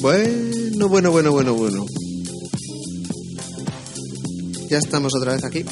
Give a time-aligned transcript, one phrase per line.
[0.00, 1.84] Bueno, bueno, bueno, bueno, bueno.
[4.70, 5.64] Ya estamos otra vez aquí.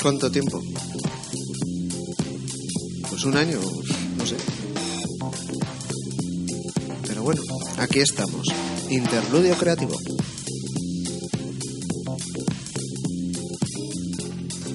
[0.00, 0.62] ¿Cuánto tiempo?
[3.10, 3.58] Pues un año,
[4.16, 4.36] no sé.
[7.08, 7.42] Pero bueno,
[7.78, 8.46] aquí estamos.
[8.88, 9.96] Interludio creativo.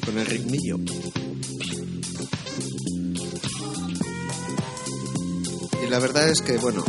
[0.05, 0.77] Con el ritmillo.
[5.85, 6.83] Y la verdad es que, bueno,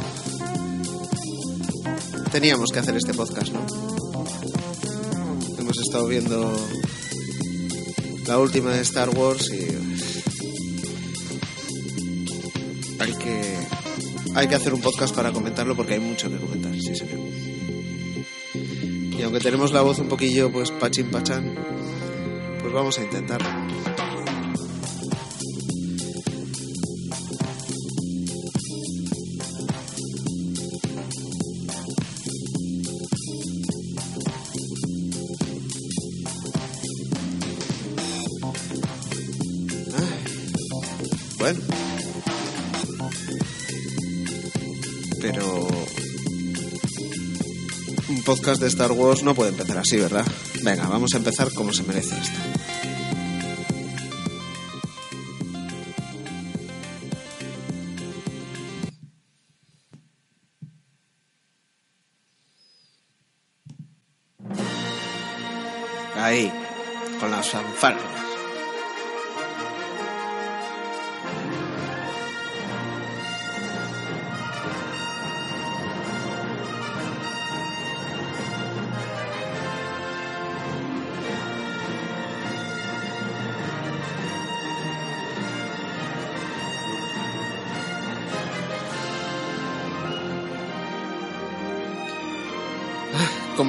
[2.35, 3.65] teníamos que hacer este podcast, ¿no?
[5.57, 6.53] Hemos estado viendo
[8.27, 9.61] la última de Star Wars y
[13.01, 13.57] hay que
[14.35, 17.21] hay que hacer un podcast para comentarlo porque hay mucho que comentar, sí señor.
[19.17, 21.55] Y aunque tenemos la voz un poquillo pues pachín pachán,
[22.61, 23.64] pues vamos a intentarlo.
[48.25, 50.25] Podcast de Star Wars no puede empezar así, ¿verdad?
[50.63, 52.64] Venga, vamos a empezar como se merece esto.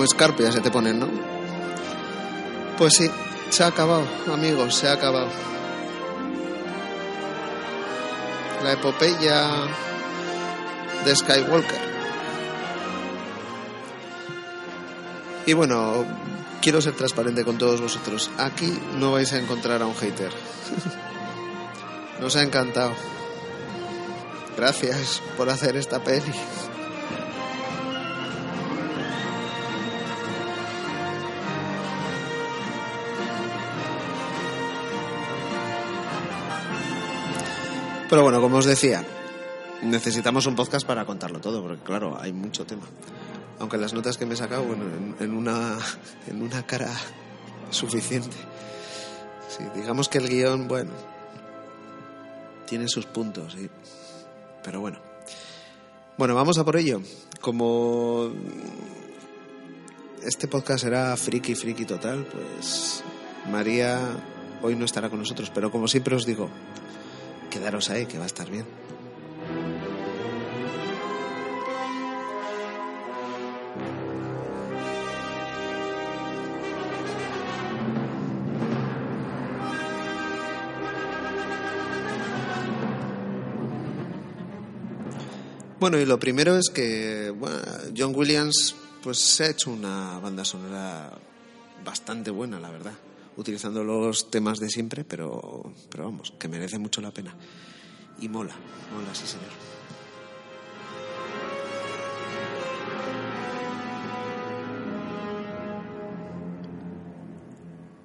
[0.06, 1.08] Como escarpia se te ponen, ¿no?
[2.78, 3.10] Pues sí,
[3.50, 5.30] se ha acabado, amigos, se ha acabado.
[8.64, 9.50] La epopeya
[11.04, 11.82] de Skywalker.
[15.48, 16.06] Y bueno,
[16.62, 18.30] quiero ser transparente con todos vosotros.
[18.38, 20.32] Aquí no vais a encontrar a un hater.
[22.22, 22.94] Nos ha encantado.
[24.58, 26.34] Gracias por hacer esta peli.
[38.10, 39.04] Pero bueno, como os decía,
[39.82, 42.84] necesitamos un podcast para contarlo todo, porque claro, hay mucho tema.
[43.60, 44.86] Aunque las notas que me he sacado, bueno,
[45.20, 45.78] en, una,
[46.28, 46.92] en una cara
[47.72, 48.36] suficiente.
[49.50, 50.92] Sí, digamos que el guion, bueno,
[52.66, 53.70] tiene sus puntos, sí.
[54.64, 55.00] Pero bueno.
[56.18, 57.02] Bueno, vamos a por ello.
[57.42, 58.32] Como
[60.24, 63.04] este podcast será friki, friki total, pues
[63.52, 64.00] María
[64.62, 66.50] hoy no estará con nosotros, pero como siempre os digo,
[67.56, 68.66] quedaros ahí, que va a estar bien.
[85.80, 87.34] Bueno, y lo primero es que
[87.96, 91.12] John Williams pues se ha hecho una banda sonora
[91.86, 92.94] bastante buena, la verdad
[93.38, 97.36] utilizando los temas de siempre, pero, pero vamos, que merece mucho la pena.
[98.20, 98.56] Y mola,
[98.94, 99.50] mola, sí señor.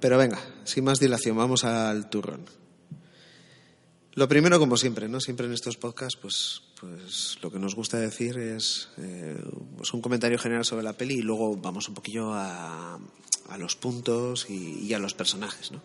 [0.01, 2.45] Pero venga, sin más dilación, vamos al turrón.
[4.13, 5.21] Lo primero, como siempre, ¿no?
[5.21, 9.41] Siempre en estos podcasts, pues, pues lo que nos gusta decir es eh,
[9.77, 12.99] pues un comentario general sobre la peli y luego vamos un poquillo a,
[13.51, 15.71] a los puntos y, a los personajes.
[15.71, 15.81] ¿no?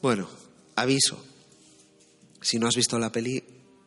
[0.00, 0.28] Bueno,
[0.76, 1.22] aviso.
[2.40, 3.42] Si no has visto la peli,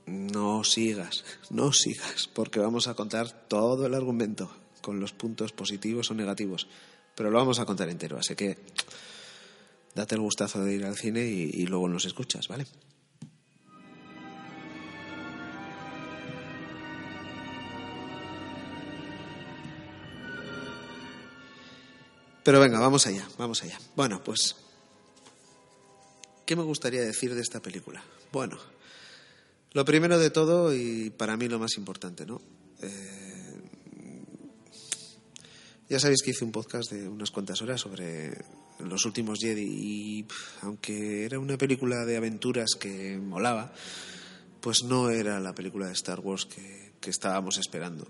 [0.08, 6.10] no sigas, no sigas, porque vamos a contar todo el argumento con los puntos positivos
[6.12, 6.68] o negativos,
[7.16, 8.58] pero lo vamos a contar entero, así que
[9.94, 12.66] date el gustazo de ir al cine y luego nos escuchas, ¿vale?
[22.48, 23.78] Pero venga, vamos allá, vamos allá.
[23.94, 24.56] Bueno, pues,
[26.46, 28.02] ¿qué me gustaría decir de esta película?
[28.32, 28.58] Bueno,
[29.74, 32.42] lo primero de todo y para mí lo más importante, ¿no?
[32.82, 33.62] Eh,
[35.90, 38.32] ya sabéis que hice un podcast de unas cuantas horas sobre
[38.80, 40.26] los últimos Jedi y
[40.62, 43.74] aunque era una película de aventuras que molaba,
[44.62, 48.10] pues no era la película de Star Wars que, que estábamos esperando.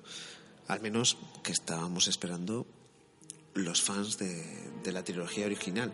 [0.68, 2.68] Al menos que estábamos esperando
[3.54, 5.92] los fans de, la trilogía original.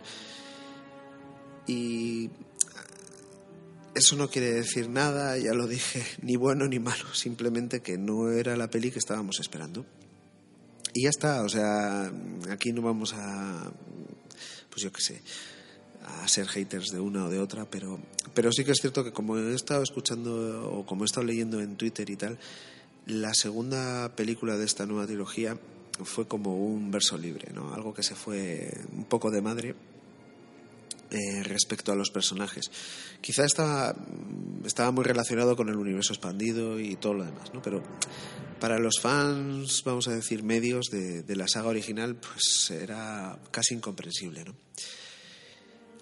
[1.66, 2.30] Y
[3.94, 8.30] eso no quiere decir nada, ya lo dije, ni bueno ni malo, simplemente que no
[8.30, 9.84] era la peli que estábamos esperando.
[10.92, 12.12] Y ya está, o sea,
[12.50, 13.72] aquí no vamos a,
[14.70, 15.22] pues yo qué sé,
[16.04, 17.98] a ser haters de una o de otra, pero,
[18.32, 21.60] pero sí que es cierto que como he estado escuchando o como he estado leyendo
[21.60, 22.38] en Twitter y tal,
[23.06, 25.58] la segunda película de esta nueva trilogía
[26.02, 27.72] fue como un verso libre, ¿no?
[27.74, 29.74] Algo que se fue un poco de madre
[31.10, 32.70] eh, respecto a los personajes.
[33.20, 33.94] Quizá estaba,
[34.64, 37.62] estaba muy relacionado con el universo expandido y todo lo demás, ¿no?
[37.62, 37.82] Pero
[38.58, 44.44] para los fans, vamos a decir, medios de, la saga original, pues era casi incomprensible,
[44.44, 44.54] ¿no?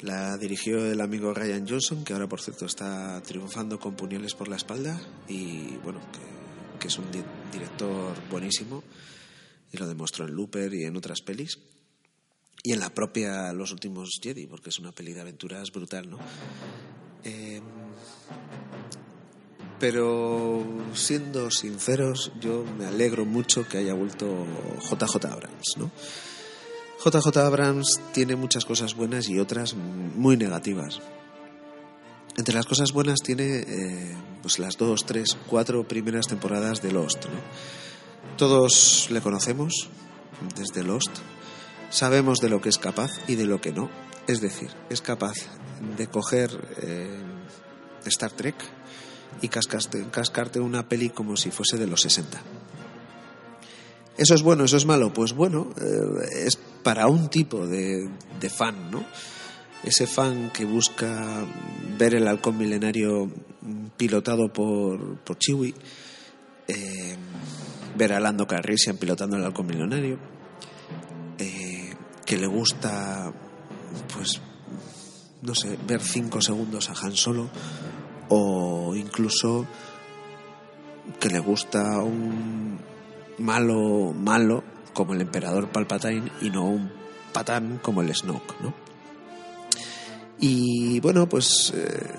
[0.00, 4.48] La dirigió el amigo Ryan Johnson, que ahora por cierto está triunfando con puñales por
[4.48, 6.00] la espalda y bueno,
[6.80, 7.06] que es un
[7.52, 8.82] director buenísimo
[9.72, 11.58] y lo demostró en Looper y en otras pelis.
[12.62, 16.18] Y en la propia Los Últimos Jedi, porque es una peli de aventuras brutal, ¿no?
[17.24, 17.62] Em,
[19.80, 20.64] pero
[20.94, 24.46] siendo sinceros, yo me alegro mucho que haya vuelto
[24.88, 25.90] JJ Abrams, ¿no?
[27.04, 31.00] JJ Abrams tiene muchas cosas buenas y otras muy negativas.
[32.36, 37.24] Entre las cosas buenas tiene eh, pues las dos, tres, cuatro primeras temporadas de Lost,
[37.24, 37.40] ¿no?
[38.36, 39.88] Todos le conocemos
[40.56, 41.10] desde Lost.
[41.90, 43.90] Sabemos de lo que es capaz y de lo que no.
[44.26, 45.34] Es decir, es capaz
[45.96, 46.50] de coger
[46.80, 47.20] eh,
[48.06, 48.54] Star Trek
[49.40, 52.40] y cascarte, una peli como si fuese de los 60.
[54.16, 54.64] ¿Eso es bueno?
[54.64, 55.12] ¿Eso es malo?
[55.12, 58.08] Pues bueno, eh, es para un tipo de,
[58.48, 59.04] fan, ¿no?
[59.82, 61.44] Ese fan que busca
[61.98, 63.30] ver el halcón milenario
[63.96, 65.74] pilotado por, por Chiwi.
[66.68, 67.16] Eh,
[67.96, 70.18] ver a Lando Calrissian pilotando el halcón millonario,
[71.38, 71.94] eh,
[72.24, 73.32] que le gusta,
[74.14, 74.40] pues,
[75.42, 77.50] no sé, ver cinco segundos a Han Solo,
[78.28, 79.66] o incluso
[81.18, 82.78] que le gusta un
[83.38, 84.62] malo malo
[84.92, 86.90] como el emperador Palpatine y no un
[87.32, 88.74] patán como el Snoke, ¿no?
[90.38, 92.14] Y bueno, pues eh,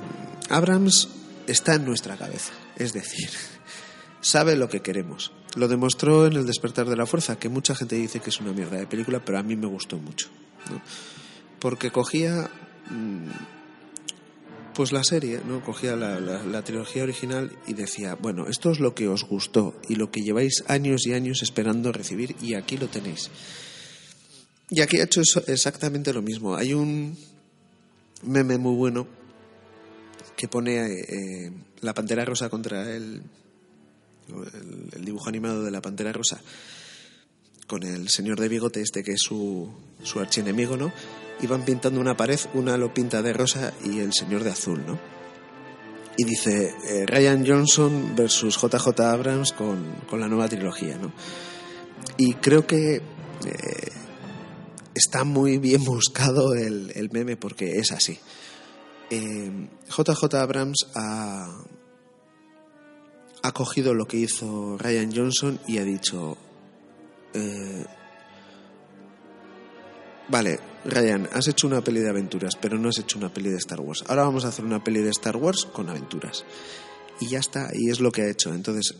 [0.49, 1.09] Abrams
[1.47, 3.29] está en nuestra cabeza, es decir,
[4.21, 5.33] sabe lo que queremos.
[5.55, 8.53] Lo demostró en El despertar de la fuerza, que mucha gente dice que es una
[8.53, 10.29] mierda de película, pero a mí me gustó mucho.
[11.59, 12.49] Porque cogía
[12.89, 13.29] mm,
[14.73, 15.63] pues la serie, ¿no?
[15.63, 20.11] Cogía la, trilogía original y decía, bueno, esto es lo que os gustó y lo
[20.11, 23.29] que lleváis años y años esperando recibir y aquí lo tenéis.
[24.69, 26.55] Y aquí ha hecho exactamente lo mismo.
[26.55, 27.15] Hay un
[28.23, 29.07] meme muy bueno
[30.35, 33.21] que pone eh, la pantera rosa contra el
[34.29, 36.41] el, dibujo animado de la Pantera Rosa,
[37.67, 39.71] con el señor de bigote este que es su,
[40.03, 40.91] su archienemigo, ¿no?
[41.41, 44.85] Y van pintando una pared, una lo pinta de rosa y el señor de azul,
[44.85, 44.99] ¿no?
[46.15, 51.11] Y dice eh, Ryan Johnson versus JJ Abrams con, con, la nueva trilogía, ¿no?
[52.17, 53.01] Y creo que eh,
[54.93, 58.19] está muy bien buscado el, el, meme porque es así.
[59.09, 61.63] JJ eh, Abrams ha,
[63.43, 66.37] ha cogido lo que hizo Ryan Johnson y ha dicho,
[67.33, 67.85] eh,
[70.29, 73.57] vale, Ryan, has hecho una peli de aventuras, pero no has hecho una peli de
[73.57, 74.05] Star Wars.
[74.07, 76.45] Ahora vamos a hacer una peli de Star Wars con aventuras.
[77.19, 78.53] Y ya está, y es lo que ha hecho.
[78.53, 78.95] Entonces,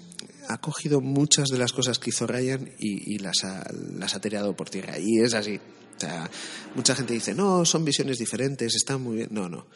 [0.50, 3.66] ha cogido muchas de las cosas que hizo Ryan y, las, ha,
[3.98, 5.00] las ha tirado por tierra.
[5.00, 5.56] Y es así.
[5.96, 6.30] O sea,
[6.76, 9.30] mucha gente dice, no, son visiones diferentes, están muy bien.
[9.32, 9.68] No, no.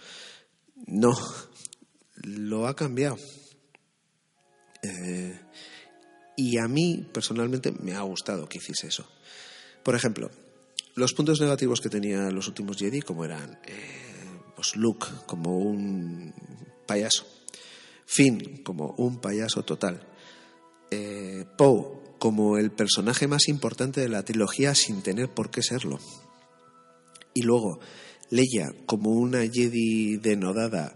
[0.87, 1.17] No.
[2.15, 3.17] Lo ha cambiado.
[4.87, 5.39] Eh,
[6.35, 9.07] y a mí, personalmente, me ha gustado que hiciese eso.
[9.83, 10.29] Por ejemplo,
[10.95, 14.07] los puntos negativos que tenía los últimos Jedi, como eran eh,
[14.55, 16.33] pues Luke como un
[16.85, 17.25] payaso,
[18.05, 20.07] Finn como un payaso total,
[20.91, 25.99] eh, Poe como el personaje más importante de la trilogía sin tener por qué serlo,
[27.33, 27.79] y luego
[28.29, 30.95] Leia como una Jedi denodada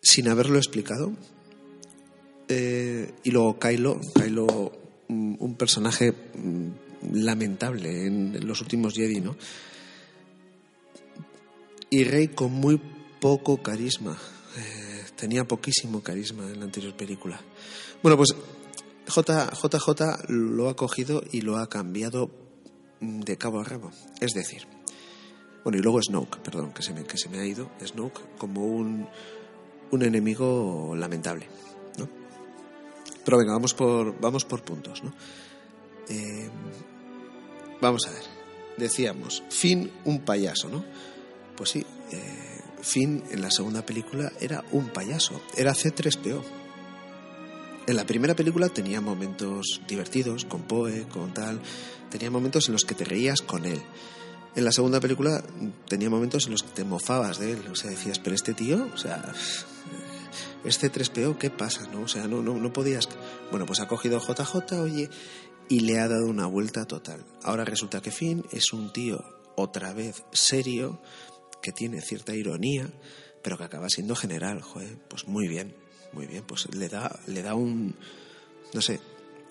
[0.00, 1.12] sin haberlo explicado,
[2.54, 4.72] eh, y luego Kylo, Kylo
[5.08, 6.68] un personaje mm,
[7.12, 9.36] lamentable en los últimos Jedi, ¿no?
[11.90, 12.80] Y Rey con muy
[13.20, 14.18] poco carisma.
[14.56, 17.40] Eh, tenía poquísimo carisma en la anterior película.
[18.02, 18.34] Bueno, pues
[19.06, 22.30] JJ lo ha cogido y lo ha cambiado
[23.00, 23.90] de cabo a rabo.
[24.20, 24.66] Es decir,
[25.64, 28.66] bueno, y luego Snoke, perdón, que se me, que se me ha ido, Snoke como
[28.66, 29.08] un,
[29.90, 31.46] un enemigo lamentable.
[33.24, 35.02] Pero venga, vamos por, vamos por puntos.
[35.02, 35.12] ¿no?
[36.08, 36.50] Eh,
[37.80, 38.22] vamos a ver,
[38.76, 40.84] decíamos, Finn un payaso, ¿no?
[41.56, 46.42] Pues sí, eh, Finn en la segunda película era un payaso, era C3PO.
[47.86, 51.60] En la primera película tenía momentos divertidos, con Poe, con tal,
[52.10, 53.82] tenía momentos en los que te reías con él.
[54.54, 55.42] En la segunda película
[55.88, 58.88] tenía momentos en los que te mofabas de él, o sea, decías, pero este tío,
[58.92, 59.32] o sea,
[60.64, 61.88] este 3PO, ¿qué pasa?
[61.92, 62.02] ¿No?
[62.02, 63.08] O sea, no, no, no podías.
[63.50, 65.10] Bueno, pues ha cogido JJ, oye,
[65.68, 67.24] y le ha dado una vuelta total.
[67.42, 69.24] Ahora resulta que Finn es un tío
[69.56, 71.00] otra vez serio,
[71.62, 72.88] que tiene cierta ironía,
[73.42, 74.62] pero que acaba siendo general,
[75.08, 75.74] pues muy bien,
[76.12, 77.94] muy bien, pues le da, le da un,
[78.72, 79.00] no sé,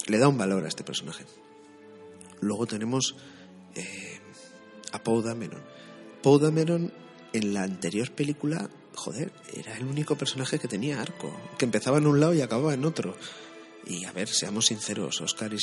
[0.07, 1.25] le da un valor a este personaje.
[2.39, 3.15] Luego tenemos
[3.75, 4.19] eh,
[4.91, 5.63] a Poe Dameron.
[6.21, 6.91] Poe Dameron
[7.33, 8.69] en la anterior película,
[9.01, 12.75] joder, era el único personaje que tenía arco, que empezaba en un lado y acababa
[12.75, 13.15] en otro.
[13.87, 15.57] Y a ver, seamos sinceros, Oscar y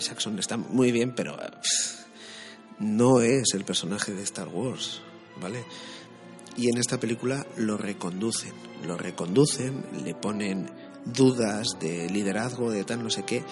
[0.00, 1.36] Saxon están muy bien, pero
[2.78, 5.00] no es el personaje de Star Wars,
[5.40, 5.64] ¿vale?
[6.56, 8.52] Y en esta película lo reconducen,
[8.86, 10.70] lo reconducen, le ponen
[11.04, 13.42] dudas de liderazgo, de tal no sé qué,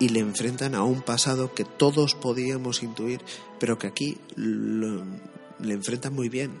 [0.00, 3.20] y le enfrentan a un pasado que todos podíamos intuir,
[3.60, 6.58] pero que aquí le enfrentan muy bien.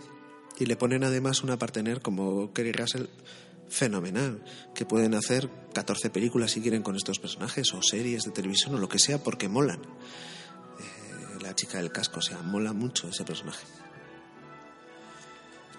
[0.58, 3.06] Y le ponen además una partener como Kerry Russell
[3.68, 4.42] fenomenal,
[4.74, 8.78] que pueden hacer 14 películas si quieren con estos personajes, o series de televisión, o
[8.78, 9.80] lo que sea, porque molan.
[9.80, 13.66] Eh, la chica del casco, o sea, mola mucho ese personaje.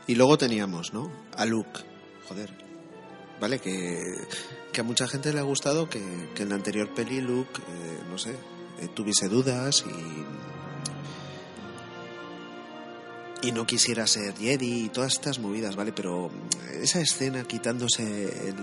[0.07, 1.11] Y luego teníamos, ¿no?
[1.37, 1.79] A Luke,
[2.27, 2.51] joder,
[3.39, 3.59] ¿vale?
[3.59, 4.01] Que,
[4.73, 6.01] que a mucha gente le ha gustado que,
[6.35, 10.52] que en la anterior peli Luke, eh, no sé, eh, tuviese dudas y
[13.43, 15.91] y no quisiera ser Jedi y todas estas movidas, ¿vale?
[15.91, 16.31] Pero
[16.81, 18.53] esa escena quitándose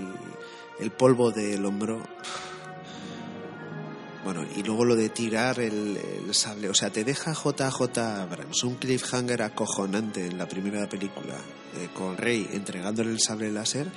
[0.80, 2.02] el, polvo del hombro.
[4.24, 6.68] Bueno, y luego lo de tirar el, el, sable.
[6.70, 11.34] O sea, te deja JJ Abrams un cliffhanger acojonante en la primera película,
[11.76, 13.90] eh, con Rey entregándole el sable láser.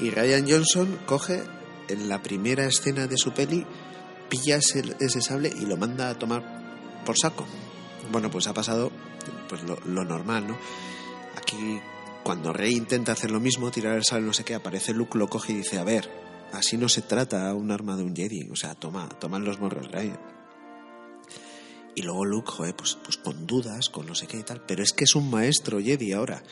[0.00, 1.42] Y Ryan Johnson coge
[1.88, 3.66] en la primera escena de su peli,
[4.28, 7.46] pilla ese, ese sable y lo manda a tomar por saco.
[8.10, 8.90] Bueno, pues ha pasado
[9.60, 10.58] pues lo, normal, ¿no?
[11.36, 11.80] Aquí,
[12.22, 15.28] cuando Rey intenta hacer lo mismo, tirar el sable, no sé qué, aparece Luke, lo
[15.28, 16.10] coge y dice, a ver,
[16.52, 19.90] así no se trata un arma de un Jedi, o sea, toma, toman los morros,
[19.90, 20.12] Rey.
[21.94, 24.82] Y luego Luke, joder, pues, pues con dudas, con no sé qué y tal, pero
[24.82, 26.42] es que es un maestro Jedi ahora.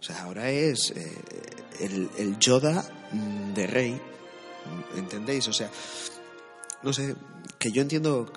[0.00, 1.22] O sea, ahora es eh,
[1.80, 2.88] el, el Yoda
[3.54, 4.00] de Rey,
[4.96, 5.48] ¿entendéis?
[5.48, 5.70] O sea,
[6.82, 7.16] no sé,
[7.58, 8.32] que yo entiendo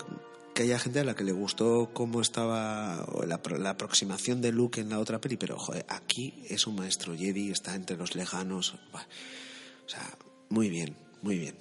[0.62, 4.90] que haya gente a la que le gustó cómo estaba la, aproximación de Luke en
[4.90, 8.76] la otra peli, pero joder, aquí es un maestro Jedi, está entre los lejanos.
[8.94, 10.08] O sea,
[10.50, 11.56] muy bien, muy bien.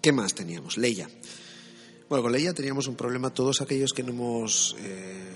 [0.00, 0.78] ¿Qué más teníamos?
[0.78, 1.08] Leia.
[2.08, 3.32] Bueno, con Leia teníamos un problema.
[3.32, 5.32] Todos aquellos que no hemos eh,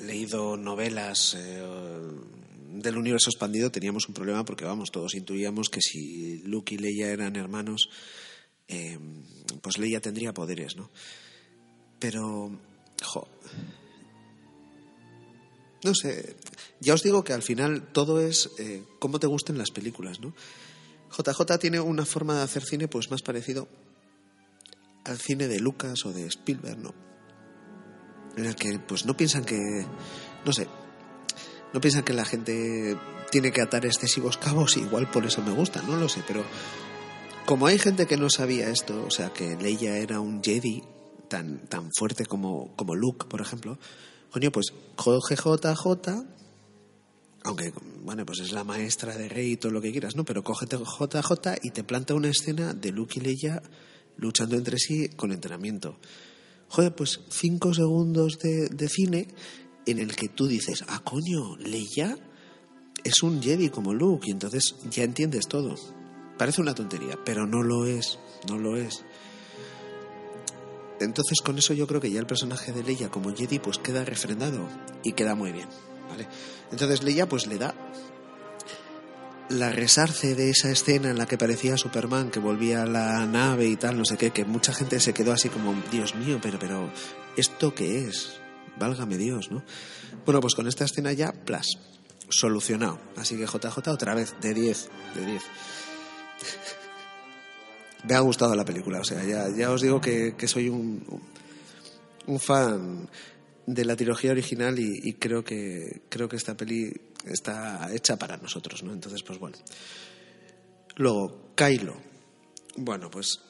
[0.00, 1.62] leído novelas eh,
[2.72, 7.10] del universo expandido teníamos un problema porque, vamos, todos intuíamos que si Luke y Leia
[7.10, 7.90] eran hermanos,
[8.66, 8.98] eh,
[9.60, 10.90] pues Leia tendría poderes, ¿no?
[11.98, 12.50] Pero,
[13.02, 13.28] jo,
[15.82, 16.36] no sé,
[16.80, 20.34] ya os digo que al final todo es eh, cómo te gusten las películas, ¿no?
[21.16, 23.68] JJ tiene una forma de hacer cine pues más parecido
[25.04, 26.94] al cine de Lucas o de Spielberg, ¿no?
[28.36, 29.86] En el que pues no piensan que,
[30.44, 30.66] no sé,
[31.72, 32.98] no piensan que la gente
[33.30, 36.44] tiene que atar excesivos cabos, igual por eso me gusta, no lo sé, pero
[37.46, 40.82] como hay gente que no sabía esto, o sea, que Leia era un Jedi,
[41.28, 43.78] tan, tan fuerte como, como Luke, por ejemplo,
[44.30, 46.24] coño, pues JJ,
[47.44, 50.24] aunque, bueno, pues es la maestra de Rey y todo lo que quieras, ¿no?
[50.24, 53.62] Pero cógete JJ y te planta una escena de Luke y Leia
[54.16, 55.98] luchando entre sí con entrenamiento.
[56.68, 59.28] Joder, pues cinco segundos de, de cine
[59.86, 62.18] en el que tú dices, ah, coño, Leia
[63.04, 65.76] es un Jedi como Luke y entonces ya entiendes todo.
[66.36, 68.18] Parece una tontería, pero no lo es,
[68.48, 69.04] no lo es.
[71.00, 74.04] Entonces con eso yo creo que ya el personaje de Leia como Jedi pues queda
[74.04, 74.68] refrendado
[75.02, 75.68] y queda muy bien,
[76.08, 76.26] ¿vale?
[76.70, 77.74] Entonces Leia pues le da
[79.48, 83.66] la resarce de esa escena en la que parecía Superman que volvía a la nave
[83.66, 86.58] y tal, no sé qué, que mucha gente se quedó así como, Dios mío, pero
[86.58, 86.90] pero
[87.36, 88.40] ¿esto qué es?
[88.78, 89.62] Válgame Dios, ¿no?
[90.24, 91.66] Bueno, pues con esta escena ya, plas,
[92.28, 92.98] solucionado.
[93.16, 95.42] Así que JJ otra vez, de 10, de 10.
[98.08, 101.02] Me ha gustado la película, o sea, ya, os digo que, soy un,
[102.26, 103.08] un fan
[103.66, 106.92] de la trilogía original y, creo que creo que esta peli
[107.24, 108.92] está hecha para nosotros, ¿no?
[108.92, 109.58] Entonces, pues bueno.
[110.96, 111.96] Luego, Kylo.
[112.76, 113.40] Bueno, pues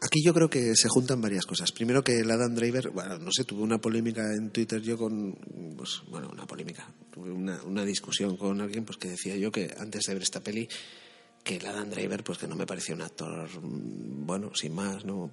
[0.00, 1.72] aquí yo creo que se juntan varias cosas.
[1.72, 5.34] Primero que el Adam Driver, bueno, no sé, tuve una polémica en Twitter yo con,
[5.76, 9.74] pues, bueno, una polémica, tuve una, una discusión con alguien pues que decía yo que
[9.78, 10.68] antes de ver esta peli
[11.42, 15.04] que el Adam Driver, pues que no me parecía un actor, mm, bueno, sin más,
[15.04, 15.32] ¿no?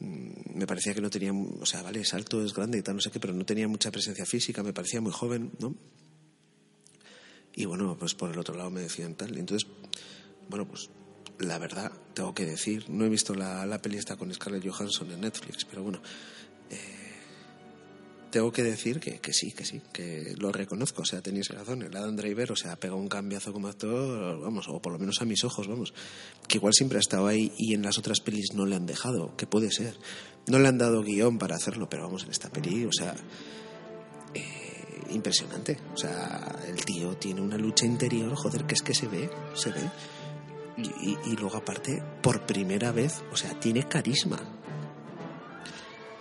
[0.00, 2.96] Mm, me parecía que no tenía, o sea, vale, es alto, es grande y tal,
[2.96, 5.74] no sé qué, pero no tenía mucha presencia física, me parecía muy joven, ¿no?
[7.54, 9.36] Y bueno, pues por el otro lado me decían tal.
[9.36, 9.68] Entonces,
[10.48, 10.90] bueno, pues
[11.40, 15.10] la verdad, tengo que decir, no he visto la, la peli esta con Scarlett Johansson
[15.10, 16.00] en Netflix, pero bueno,
[18.30, 21.02] tengo que decir que, que, sí, que sí, que lo reconozco.
[21.02, 21.82] O sea, tenéis razón.
[21.82, 25.20] El Adam Driver, o sea, pegado un cambiazo como actor, vamos, o por lo menos
[25.20, 25.94] a mis ojos, vamos.
[26.46, 29.36] Que igual siempre ha estado ahí y en las otras pelis no le han dejado,
[29.36, 29.96] que puede ser.
[30.46, 33.14] No le han dado guion para hacerlo, pero vamos, en esta peli, o sea,
[34.34, 35.78] eh, impresionante.
[35.94, 39.70] O sea, el tío tiene una lucha interior, joder, que es que se ve, se
[39.70, 39.90] ve.
[40.78, 44.57] Y luego aparte, por primera vez, o sea, tiene carisma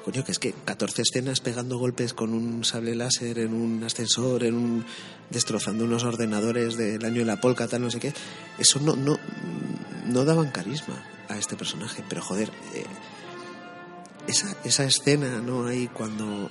[0.08, 4.46] coño, que es que 14 escenas pegando golpes con un sable láser en un ascensor,
[4.46, 4.86] en un
[5.30, 8.14] destrozando unos ordenadores del año de la polka, tal, no sé qué,
[8.58, 9.18] eso no, no,
[10.06, 12.86] no daban carisma a este personaje, pero joder, eh,
[14.28, 15.66] esa, esa escena, ¿no?
[15.66, 16.50] Ahí cuando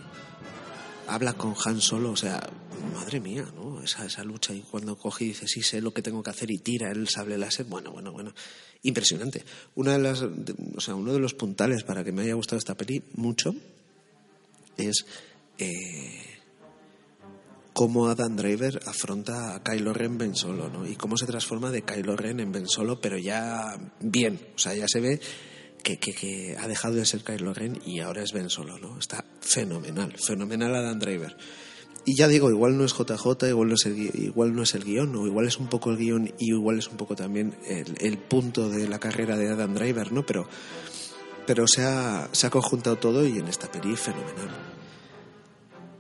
[1.09, 2.47] habla con Han Solo, o sea,
[2.95, 3.66] madre mía, ¿no?
[3.87, 6.51] Esa, esa lucha y cuando coge y dice, sí, sé lo que tengo que hacer
[6.51, 8.35] y tira el sable láser, bueno, bueno, bueno
[8.83, 9.45] impresionante.
[9.75, 12.77] Una de las, o sea, uno de los puntales para que me haya gustado esta
[12.77, 13.55] peli mucho
[14.77, 15.07] es
[15.59, 16.23] eh,
[17.73, 20.87] cómo Adam Driver afronta a Kylo Ren Ben Solo, ¿no?
[20.87, 24.75] Y cómo se transforma de Kylo Ren en Ben Solo, pero ya bien, o sea,
[24.75, 25.21] ya se ve
[25.83, 28.99] que, que, ha dejado de ser Kylo Ren y ahora es Ben Solo, ¿no?
[28.99, 31.37] Está fenomenal, fenomenal Adam Driver.
[32.09, 34.85] Y ya digo, igual no es JJ, igual no es el, igual no es el
[34.85, 38.17] guion, o igual es un poco el guion y igual es un poco también el,
[38.17, 40.25] punto de la carrera de Adam Driver, ¿no?
[40.25, 40.47] Pero,
[41.49, 44.51] pero se, ha, se ha conjuntado todo y en esta peli fenomenal.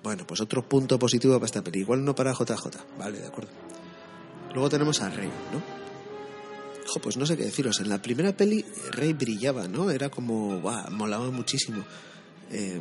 [0.04, 2.54] Bueno, pues otro punto positivo para esta peli, igual no para JJ,
[2.96, 3.50] vale, de acuerdo.
[4.54, 5.60] Luego tenemos a Rey, ¿no?
[6.86, 9.90] Jo, pues no sé qué deciros, en la primera peli Rey brillaba, ¿no?
[9.90, 10.88] Era como, ¡buah!
[10.90, 11.84] molaba muchísimo.
[12.52, 12.80] Eh,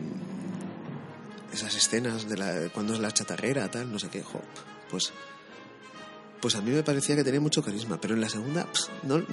[1.55, 4.23] esas escenas de la, cuando es la chatarrera, tal, no sé qué,
[4.89, 5.11] pues,
[6.41, 8.67] pues a mí me parecía que tenía mucho carisma, pero en la segunda,
[9.03, 9.23] no,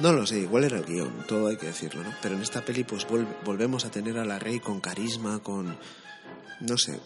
[0.00, 2.14] no lo sé, igual era el guion, todo hay que decirlo, ¿no?
[2.22, 3.06] Pero en esta peli, pues
[3.44, 5.78] volvemos a tener a la Rey con carisma, con,
[6.60, 7.00] no sé,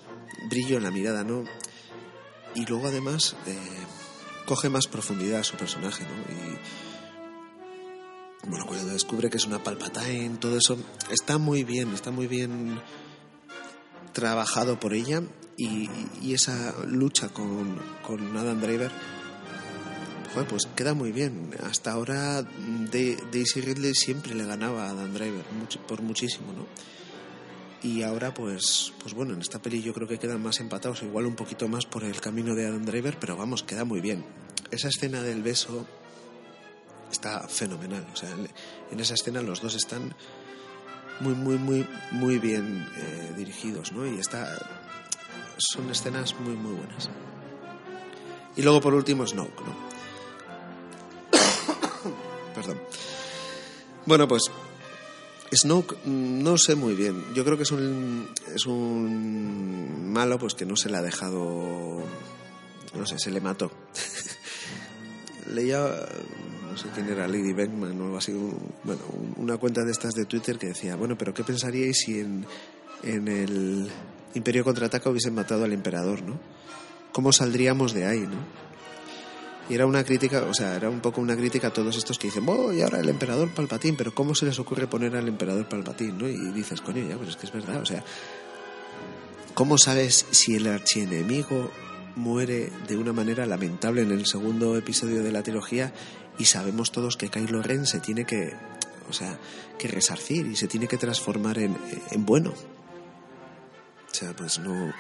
[0.49, 1.45] brillo en la mirada, ¿no?
[2.55, 3.57] Y luego además eh,
[4.47, 6.11] coge más profundidad a su personaje, ¿no?
[6.33, 6.59] Y
[8.49, 10.77] bueno, cuando descubre que es una Palpatine, todo eso
[11.11, 12.81] está muy bien, está muy bien
[14.13, 15.23] trabajado por ella
[15.57, 15.89] y,
[16.33, 18.91] esa lucha con, con Adam Driver
[20.49, 21.51] pues queda muy bien.
[21.63, 25.45] Hasta ahora Daisy Ridley siempre le ganaba a Adam Driver
[25.87, 26.67] por muchísimo, ¿no?
[27.83, 31.27] Y ahora pues pues bueno, en esta peli yo creo que quedan más empatados, igual
[31.27, 34.25] un poquito más por el camino de Adam Driver, pero vamos, queda muy bien.
[34.71, 35.87] Esa escena del beso
[37.11, 38.31] está fenomenal, o sea,
[38.91, 40.15] en esa escena los dos están
[41.21, 44.07] muy, muy, muy, muy bien eh, dirigidos, ¿no?
[44.07, 44.59] Y está,
[45.59, 47.11] son escenas muy, muy buenas.
[48.57, 49.77] Y luego, por último, Snoke, ¿no?
[52.55, 52.81] Perdón.
[54.05, 54.51] Bueno, pues
[55.55, 57.35] Snoke mm, no sé muy bien.
[57.35, 62.03] Yo creo que es un, es un malo pues que no se le ha dejado...
[62.95, 63.71] No sé, se le mató.
[65.47, 66.07] Leía
[66.73, 68.33] no sé quién era, Lady Beckman o así,
[68.85, 69.03] bueno,
[69.37, 72.47] una cuenta de estas de Twitter que decía, bueno, pero ¿qué pensaríais si en,
[73.03, 73.91] en el
[74.35, 76.41] Imperio Contraataca hubiesen matado al emperador, ¿no?
[77.13, 78.63] ¿Cómo saldríamos de ahí, no?
[79.69, 82.29] Y era una crítica, o sea, era un poco una crítica a todos estos que
[82.29, 85.69] dicen, oh, y ahora el emperador Palpatín, pero ¿cómo se les ocurre poner al emperador
[85.69, 86.29] Palpatín, no?
[86.29, 88.03] Y dices, coño, ya, pero es que es verdad, o sea,
[89.55, 91.71] ¿Cómo sabes si el archienemigo
[92.17, 95.93] muere de una manera lamentable en el segundo episodio de la trilogía
[96.43, 98.53] y sabemos todos que Kylo Ren se tiene que,
[99.09, 99.39] o sea,
[99.79, 101.77] que resarcir y se tiene que transformar en,
[102.11, 102.51] en bueno?
[102.51, 104.93] O sea, pues no,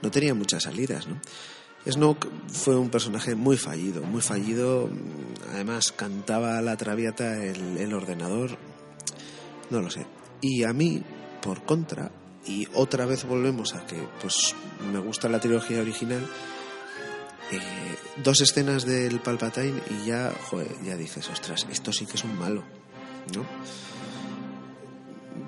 [0.00, 1.20] no tenía muchas salidas, ¿no?
[1.90, 4.88] Snoke fue un personaje muy fallido, muy fallido.
[5.52, 8.56] Además, cantaba la traviata el, el ordenador.
[9.70, 10.06] No lo sé.
[10.40, 11.02] Y a mí,
[11.42, 12.12] por contra,
[12.46, 14.54] y otra vez volvemos a que pues
[14.92, 16.24] me gusta la trilogía original,
[17.52, 20.32] eh, dos escenas del Palpatine y ya,
[20.84, 22.64] ya dices, ostras, esto sí que es un malo,
[23.34, 23.46] ¿no?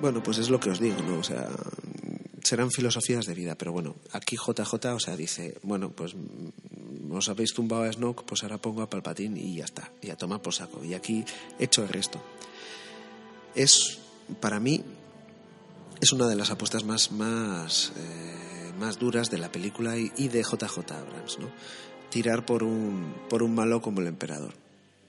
[0.00, 1.18] Bueno, pues es lo que os digo, ¿no?
[1.18, 1.48] O sea,
[2.42, 7.28] serán filosofías de vida, pero bueno, aquí JJ, o sea, dice, bueno, pues mm, os
[7.28, 10.40] habéis tumbado a Snoke, pues ahora pongo a Palpatine y ya está, y a tomar
[10.40, 10.84] por saco.
[10.84, 11.24] Y aquí
[11.58, 12.22] hecho el resto.
[13.54, 13.98] Es,
[14.40, 14.84] para mí,
[16.00, 20.28] es una de las apuestas más, más, eh, más duras de la película y, y,
[20.28, 21.48] de JJ Abrams, ¿no?
[22.11, 24.55] Tirar por un, por un malo como el emperador.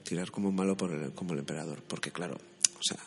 [0.02, 1.82] Tirar como un malo por el, como el emperador.
[1.86, 2.36] Porque, claro,
[2.78, 2.98] o sea,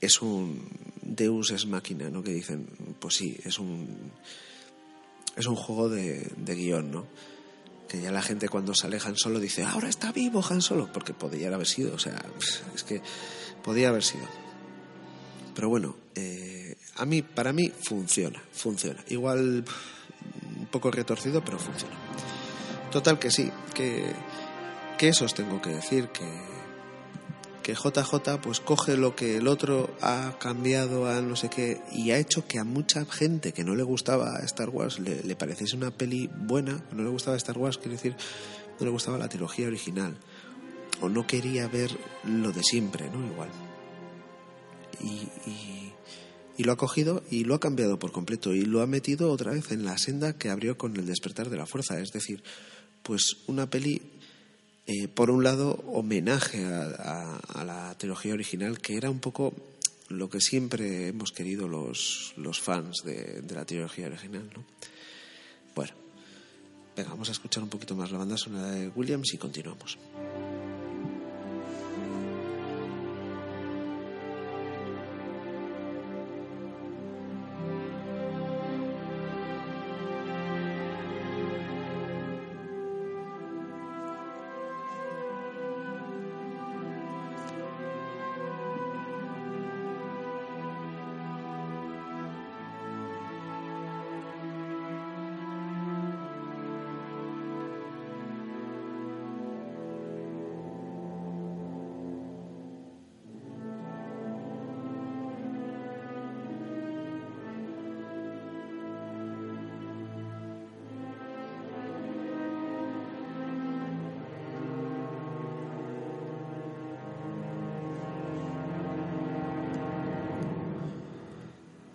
[0.00, 0.68] es un
[1.02, 2.22] Deus es máquina, ¿no?
[2.22, 2.66] Que dicen,
[2.98, 4.12] pues sí, es un
[5.36, 7.06] es un juego de, de guion, ¿no?
[7.88, 11.14] Que ya la gente cuando sale Han Solo dice, ahora está vivo Han Solo, porque
[11.14, 12.24] podría haber sido, o sea,
[12.74, 13.02] es que
[13.62, 14.26] podía haber sido.
[15.54, 19.02] Pero bueno, eh, a mí, para mí funciona, funciona.
[19.08, 19.64] Igual
[20.58, 22.05] un poco retorcido, pero funciona.
[22.90, 24.12] Total que sí, que,
[24.98, 26.24] que eso os tengo que decir, que
[27.66, 32.12] que JJ pues coge lo que el otro ha cambiado a no sé qué y
[32.12, 35.74] ha hecho que a mucha gente que no le gustaba Star Wars le, le pareciese
[35.74, 38.14] una peli buena, no le gustaba Star Wars, quiere decir,
[38.78, 40.16] no le gustaba la trilogía original
[41.00, 41.90] o no quería ver
[42.22, 43.26] lo de siempre, ¿no?
[43.26, 43.48] Igual.
[45.00, 45.92] Y, y,
[46.56, 49.50] y lo ha cogido y lo ha cambiado por completo y lo ha metido otra
[49.50, 52.44] vez en la senda que abrió con el despertar de la fuerza, es decir,
[53.06, 54.02] pues una peli
[54.88, 59.54] eh, por un lado, homenaje a, la trilogía original, que era un poco
[60.08, 64.50] lo que siempre hemos querido los, los fans de, de, la trilogía original.
[64.54, 64.64] ¿no?
[65.74, 65.92] Bueno,
[66.96, 69.98] venga, vamos a escuchar un poquito más la banda sonora de Williams y continuamos.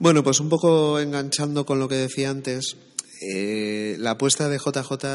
[0.01, 2.75] Bueno, pues un poco enganchando con lo que decía antes,
[3.21, 5.05] eh, la apuesta de JJ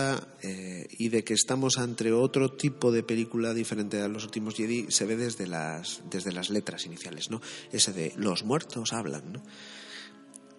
[0.42, 4.86] eh, y de que estamos ante otro tipo de película diferente a los últimos Jedi
[4.90, 7.42] se ve desde las, desde las letras iniciales, ¿no?
[7.72, 9.42] Ese de los muertos hablan, ¿no?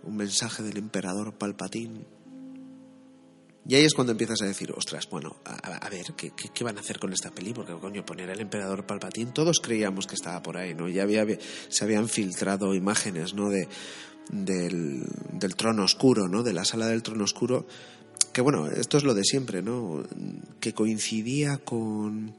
[0.03, 2.05] Un mensaje del emperador Palpatín.
[3.65, 6.77] Y ahí es cuando empiezas a decir, ostras, bueno, a, ver, ¿qué, ¿qué, qué, van
[6.77, 7.53] a hacer con esta peli?
[7.53, 10.89] Porque, coño, poner al emperador Palpatín, todos creíamos que estaba por ahí, ¿no?
[10.89, 11.25] Ya había,
[11.69, 13.49] se habían filtrado imágenes, ¿no?
[13.49, 13.67] De
[14.29, 16.43] del, del trono oscuro, ¿no?
[16.43, 17.67] De la sala del trono oscuro,
[18.33, 20.03] que bueno, esto es lo de siempre, ¿no?
[20.59, 22.35] Que coincidía con,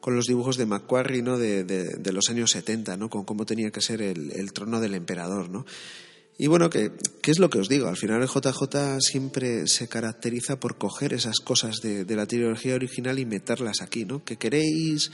[0.00, 1.38] con los dibujos de Macquarie, ¿no?
[1.38, 3.10] De, de, los años 70, ¿no?
[3.10, 5.64] Con cómo tenía que ser el, el trono del emperador, ¿no?
[6.36, 6.90] Y bueno, ¿qué,
[7.22, 7.86] ¿qué, es lo que os digo?
[7.86, 12.74] Al final el JJ siempre se caracteriza por coger esas cosas de, de la trilogía
[12.74, 14.24] original y meterlas aquí, ¿no?
[14.24, 15.12] Que queréis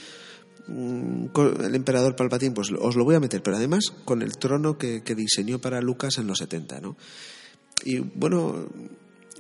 [0.69, 5.03] el emperador Palpatine, pues os lo voy a meter, pero además con el trono que,
[5.17, 6.97] diseñó para Lucas en los 70, ¿no?
[7.85, 8.69] Y bueno,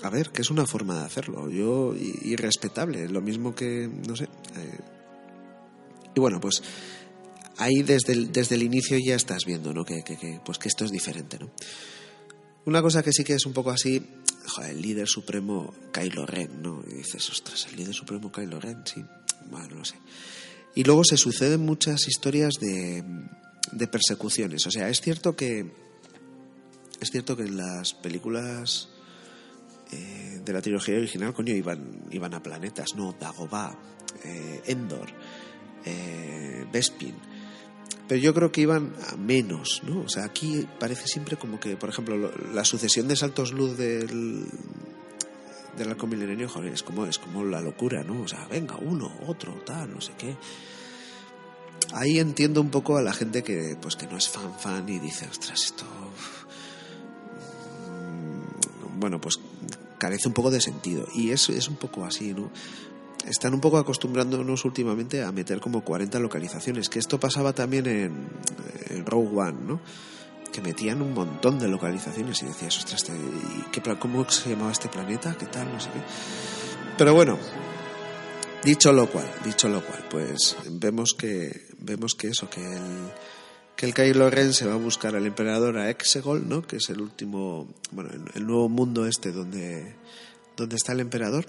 [0.02, 3.88] a ver, que es una forma de hacerlo, yo, y, y respetable, lo mismo que,
[4.08, 4.24] no sé.
[4.24, 4.78] Eh,
[6.14, 6.62] y bueno, pues
[7.60, 9.84] ahí desde el, desde el inicio ya estás viendo, ¿no?
[9.84, 10.02] Que,
[10.44, 11.50] pues que esto es diferente, ¿no?
[12.64, 14.02] Una cosa que sí que es un poco así,
[14.62, 16.82] el líder supremo Kylo Ren, ¿no?
[16.86, 19.04] Y dices, ostras, el líder supremo Kylo Ren, sí,
[19.50, 19.96] bueno, no sé.
[20.74, 23.04] Y luego se suceden muchas historias de,
[23.72, 24.66] de persecuciones.
[24.66, 25.70] O sea, es cierto que
[27.00, 28.88] es cierto que en las películas
[29.90, 33.14] eh, de la trilogía original, coño, iban, iban a planetas, ¿no?
[33.18, 33.74] Dagobah,
[34.22, 35.08] eh, Endor,
[35.84, 37.14] eh, Bespin.
[38.06, 40.02] Pero yo creo que iban a menos, ¿no?
[40.02, 44.46] O sea, aquí parece siempre como que, por ejemplo, la sucesión de saltos luz del,
[45.76, 48.22] del arco milenario, joder, es como, es como la locura, ¿no?
[48.22, 50.36] O sea, venga, uno, otro, tal, no sé qué.
[51.92, 54.98] Ahí entiendo un poco a la gente que, pues, que no es fan fan y
[54.98, 55.84] dice, ostras, esto...
[57.88, 59.40] Mm, bueno, pues
[59.98, 61.06] carece un poco de sentido.
[61.14, 62.50] Y es, es un poco así, ¿no?
[63.26, 68.28] Están un poco acostumbrándonos últimamente a meter como 40 localizaciones, que esto pasaba también en,
[68.88, 69.80] en One, ¿no?
[70.50, 73.04] Que metían un montón de localizaciones y decías, ostras,
[73.72, 75.36] ¿qué, ¿cómo se llamaba este planeta?
[75.38, 75.72] ¿Qué tal?
[75.72, 76.00] No sé qué.
[76.98, 77.38] Pero bueno,
[78.64, 83.10] dicho lo cual, dicho lo cual, pues vemos que, vemos que eso, que el,
[83.76, 86.62] que el Kylo Ren se va a buscar al emperador a Exegol, ¿no?
[86.62, 89.96] Que es el último, bueno, el nuevo mundo este donde,
[90.56, 91.46] donde está el emperador.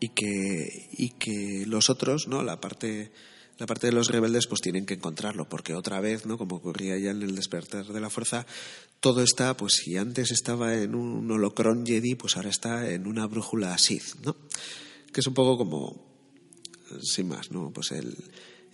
[0.00, 2.44] Y que, y que los otros, ¿no?
[2.44, 3.10] La parte
[3.58, 6.38] la parte de los rebeldes pues tienen que encontrarlo, porque otra vez, ¿no?
[6.38, 8.46] Como ocurría ya en el despertar de la fuerza,
[9.00, 13.26] todo está, pues si antes estaba en un holocron Jedi, pues ahora está en una
[13.26, 14.36] brújula Sith, ¿no?
[15.12, 16.08] Que es un poco como,
[17.02, 17.72] sin más, ¿no?
[17.72, 18.16] Pues el,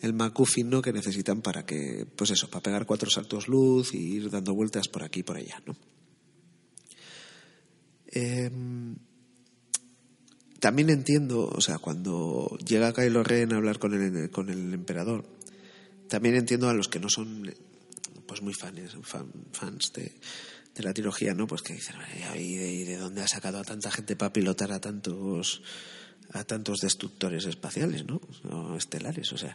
[0.02, 0.82] el ¿no?
[0.82, 4.88] Que necesitan para que, pues eso, para pegar cuatro saltos luz y ir dando vueltas
[4.88, 5.74] por aquí y por allá, ¿no?
[8.08, 8.50] Eh,
[10.64, 15.26] también entiendo, o sea, cuando llega Kylo Ren a hablar con el, con el emperador,
[16.08, 17.54] también entiendo a los que no son
[18.26, 18.96] pues muy fans,
[19.52, 20.14] fans de,
[20.82, 21.46] la trilogía, ¿no?
[21.46, 21.96] Pues que dicen,
[22.34, 25.60] ¿y de, de, dónde ha sacado a tanta gente para pilotar a tantos
[26.32, 28.22] a tantos destructores espaciales, ¿no?
[28.50, 29.54] O estelares, o sea,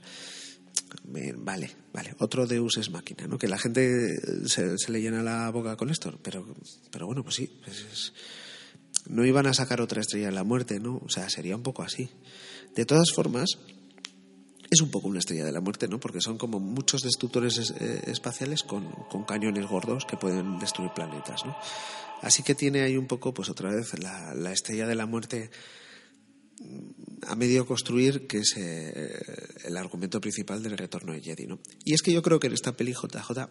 [1.38, 2.14] vale, vale.
[2.20, 3.40] Otro Deus es máquina, ¿no?
[3.40, 6.46] Que la gente se, le llena la boca con esto, pero,
[6.92, 8.14] pero bueno, pues sí, pues es,
[9.10, 11.02] no iban a sacar otra estrella de la muerte, ¿no?
[11.04, 12.10] O sea, sería un poco así.
[12.76, 13.58] De todas formas,
[14.70, 16.00] es un poco una estrella de la muerte, ¿no?
[16.00, 18.88] Porque son como muchos destructores eh, espaciales con,
[19.28, 21.58] cañones gordos que pueden destruir planetas, ¿no?
[22.22, 25.50] Así que tiene ahí un poco, pues otra vez, la, estrella de la muerte
[27.26, 29.12] a medio construir, que es eh,
[29.64, 31.60] el argumento principal del retorno de Jedi, ¿no?
[31.84, 33.48] Y es que yo creo que en esta peli JJ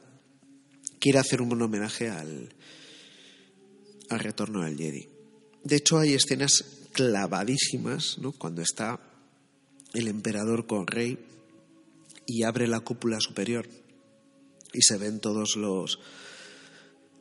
[1.01, 2.55] quiere hacer un homenaje al,
[4.11, 5.18] al retorno del Jedi.
[5.69, 8.33] De hecho, hay escenas clavadísimas, ¿no?
[8.33, 8.99] Cuando está
[9.93, 11.19] el emperador con rey
[12.25, 13.69] y abre la cúpula superior
[14.73, 16.01] y se ven todos los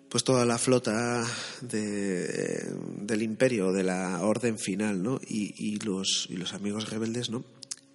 [0.07, 1.25] pues toda la flota
[1.59, 7.43] del imperio de la orden final no y, los y los amigos rebeldes no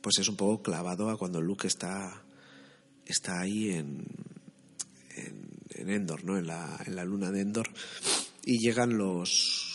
[0.02, 2.22] pues es un poco clavado a cuando Luke está
[3.06, 4.04] está ahí en,
[5.16, 7.68] en, Endor no en la, en la luna de Endor.
[8.44, 9.71] Y llegan los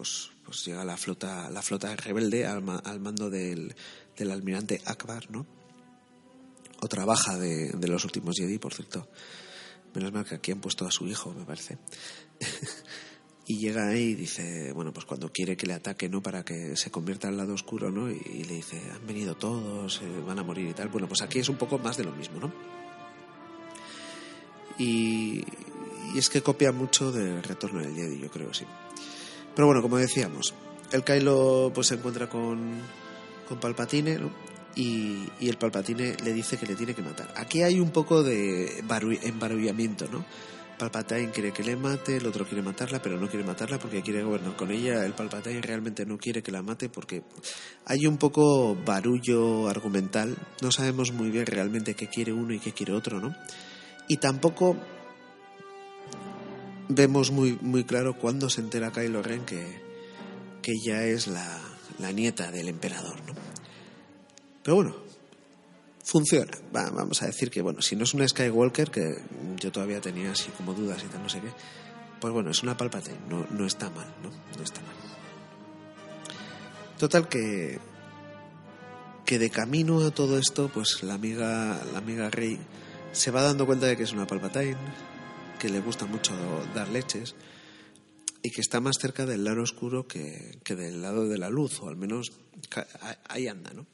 [0.00, 3.74] pues, pues, llega la flota, la flota rebelde al, mando del,
[4.18, 5.46] almirante Akbar, ¿no?
[6.80, 9.06] Otra baja de, los últimos Jedi, por cierto.
[9.94, 11.76] Menos mal que aquí han puesto a su hijo, me parece.
[13.46, 16.22] y llega ahí y dice, bueno, pues cuando quiere que le ataque, ¿no?
[16.22, 18.10] Para que se convierta al lado oscuro, ¿no?
[18.10, 20.88] Y, le dice, han venido todos, eh, van a morir y tal.
[20.88, 22.50] Bueno, pues aquí es un poco más de lo mismo, ¿no?
[24.78, 25.44] Y,
[26.14, 28.64] y es que copia mucho del retorno del Jedi, yo creo, sí.
[29.54, 30.54] Pero bueno, como decíamos,
[30.92, 32.80] el Kylo pues se encuentra con,
[33.48, 34.18] con Palpatine
[34.74, 37.32] y, el Palpatine le dice que le tiene que matar.
[37.36, 40.24] Aquí hay un poco de embarullamiento, ¿no?
[40.80, 44.22] Palpatine quiere que le mate, el otro quiere matarla, pero no quiere matarla porque quiere
[44.22, 45.04] gobernar con ella.
[45.04, 47.22] El Palpatine realmente no quiere que la mate porque
[47.84, 50.38] hay un poco barullo argumental.
[50.62, 53.36] No sabemos muy bien realmente qué quiere uno y qué quiere otro, ¿no?
[54.08, 54.76] Y tampoco
[56.90, 59.80] vemos muy, muy claro cuando se entera Kylo Ren que,
[60.62, 61.60] que ella es la,
[61.98, 63.34] la nieta del emperador, ¿no?
[64.62, 64.96] Pero bueno,
[66.04, 66.52] funciona.
[66.72, 69.22] vamos a decir que, bueno, si no es una Skywalker, que
[69.56, 71.48] yo todavía tenía así como dudas y tal, no sé qué,
[72.20, 74.30] pues bueno, es una Palpatine, no, no está mal, ¿no?
[74.56, 74.94] No está mal.
[76.98, 77.78] Total que
[79.24, 82.58] que de camino a todo esto, pues la amiga la amiga Rey
[83.12, 84.76] se va dando cuenta de que es una Palpatine,
[85.60, 86.32] que le gusta mucho
[86.74, 87.34] dar leches
[88.42, 91.88] y que está más cerca del lado oscuro que, del lado de la luz, o
[91.88, 92.32] al menos
[93.28, 93.86] ahí anda, ¿no?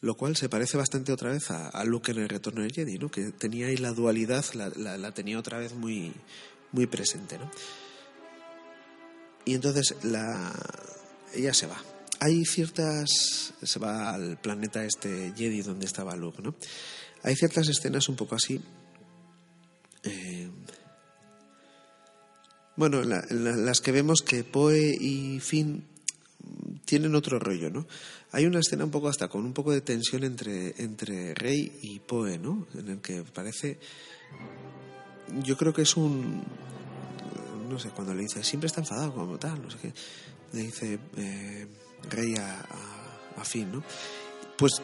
[0.00, 3.10] Lo cual se parece bastante otra vez a, Luke en el Retorno del Jedi, ¿no?
[3.10, 6.12] Que tenía ahí la dualidad, la, tenía otra vez muy,
[6.70, 7.50] muy presente, ¿no?
[9.46, 10.54] Y entonces la,
[11.34, 11.82] ella se va.
[12.20, 13.54] Hay ciertas...
[13.62, 16.54] se va al planeta este Jedi donde estaba Luke, ¿no?
[17.22, 18.60] Hay ciertas escenas un poco así
[22.78, 25.84] bueno, las que vemos que Poe y Finn
[26.84, 27.88] tienen otro rollo, ¿no?
[28.30, 31.98] Hay una escena un poco hasta con un poco de tensión entre, entre Rey y
[31.98, 32.68] Poe, ¿no?
[32.74, 33.80] En el que parece...
[35.42, 36.44] Yo creo que es un...
[37.68, 39.92] No sé, cuando le dice, siempre está enfadado, como tal, no sé qué.
[40.52, 41.66] Le dice eh,
[42.08, 43.82] Rey a, a, a Finn, ¿no?
[44.56, 44.80] Pues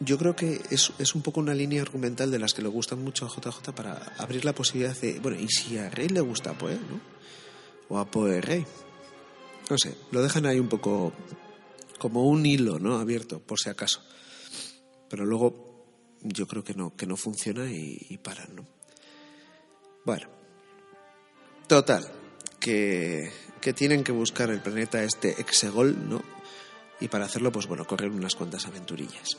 [0.00, 3.04] yo creo que es, es, un poco una línea argumental de las que le gustan
[3.04, 6.56] mucho a JJ para abrir la posibilidad de, bueno, ¿y si a Rey le gusta
[6.56, 7.00] Poe, no?
[7.90, 8.64] O a Poe Rey.
[9.68, 11.12] No sé, lo dejan ahí un poco
[11.98, 12.98] como un hilo, ¿no?
[12.98, 14.02] Abierto, por si acaso.
[15.10, 15.84] Pero luego
[16.22, 18.66] yo creo que no, que no funciona y, y paran, ¿no?
[20.06, 20.28] Bueno,
[21.66, 22.10] total,
[22.58, 26.22] que, que tienen que buscar el planeta este Exegol, ¿no?
[27.00, 29.36] Y para hacerlo, pues bueno, corren unas cuantas aventurillas.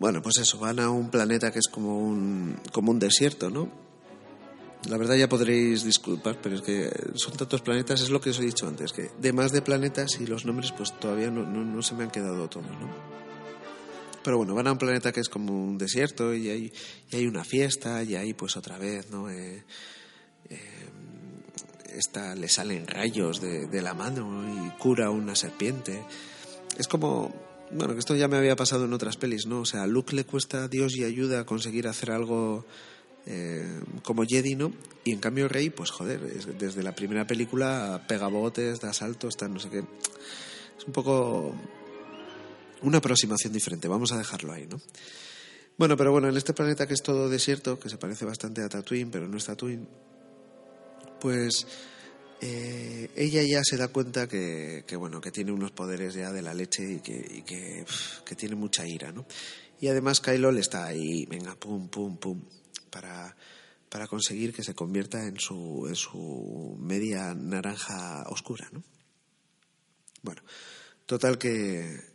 [0.00, 3.70] Bueno, pues eso, van a un planeta que es como un, como un desierto, ¿no?
[4.88, 8.38] La verdad ya podréis disculpar, pero es que son tantos planetas, es lo que os
[8.38, 11.82] he dicho antes, que de más de planetas y los nombres pues todavía no, no,
[11.82, 12.88] se me han quedado todos, ¿no?
[14.24, 16.72] Pero bueno, van a un planeta que es como un desierto y hay,
[17.10, 19.28] y hay una fiesta y ahí pues otra vez, ¿no?
[19.28, 19.64] Eh,
[20.48, 20.88] eh,
[21.94, 26.02] esta, le salen rayos de, de la mano y cura una serpiente.
[26.78, 29.60] Es como bueno, que esto ya me había pasado en otras pelis, ¿no?
[29.60, 32.64] O sea, a Luke le cuesta a Dios y ayuda a conseguir hacer algo
[33.26, 34.72] eh, como Jedi, ¿no?
[35.04, 39.36] Y en cambio Rey, pues joder, es, desde la primera película pega botes, da saltos,
[39.36, 39.78] tal, no sé qué.
[39.78, 41.54] Es un poco
[42.82, 44.80] una aproximación diferente, vamos a dejarlo ahí, ¿no?
[45.76, 48.68] Bueno, pero bueno, en este planeta que es todo desierto, que se parece bastante a
[48.68, 49.86] Tatooine, pero no es Tatooine,
[51.20, 51.66] pues
[52.40, 56.54] eh, ella ya se da cuenta que, bueno que tiene unos poderes ya de la
[56.54, 59.26] leche y que, que, tiene mucha ira no
[59.80, 62.42] y además Kylo le está ahí venga pum pum pum
[62.90, 63.36] para
[63.88, 68.82] para conseguir que se convierta en su en su media naranja oscura no
[70.22, 70.42] bueno
[71.06, 72.10] total que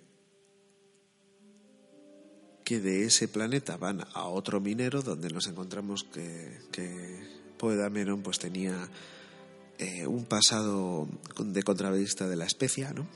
[2.64, 7.22] que de ese planeta van a otro minero donde nos encontramos que, que
[7.60, 8.90] Poe Dameron pues tenía
[9.78, 11.08] eh, un pasado
[11.40, 13.08] de contrabandista de la especia, ¿no?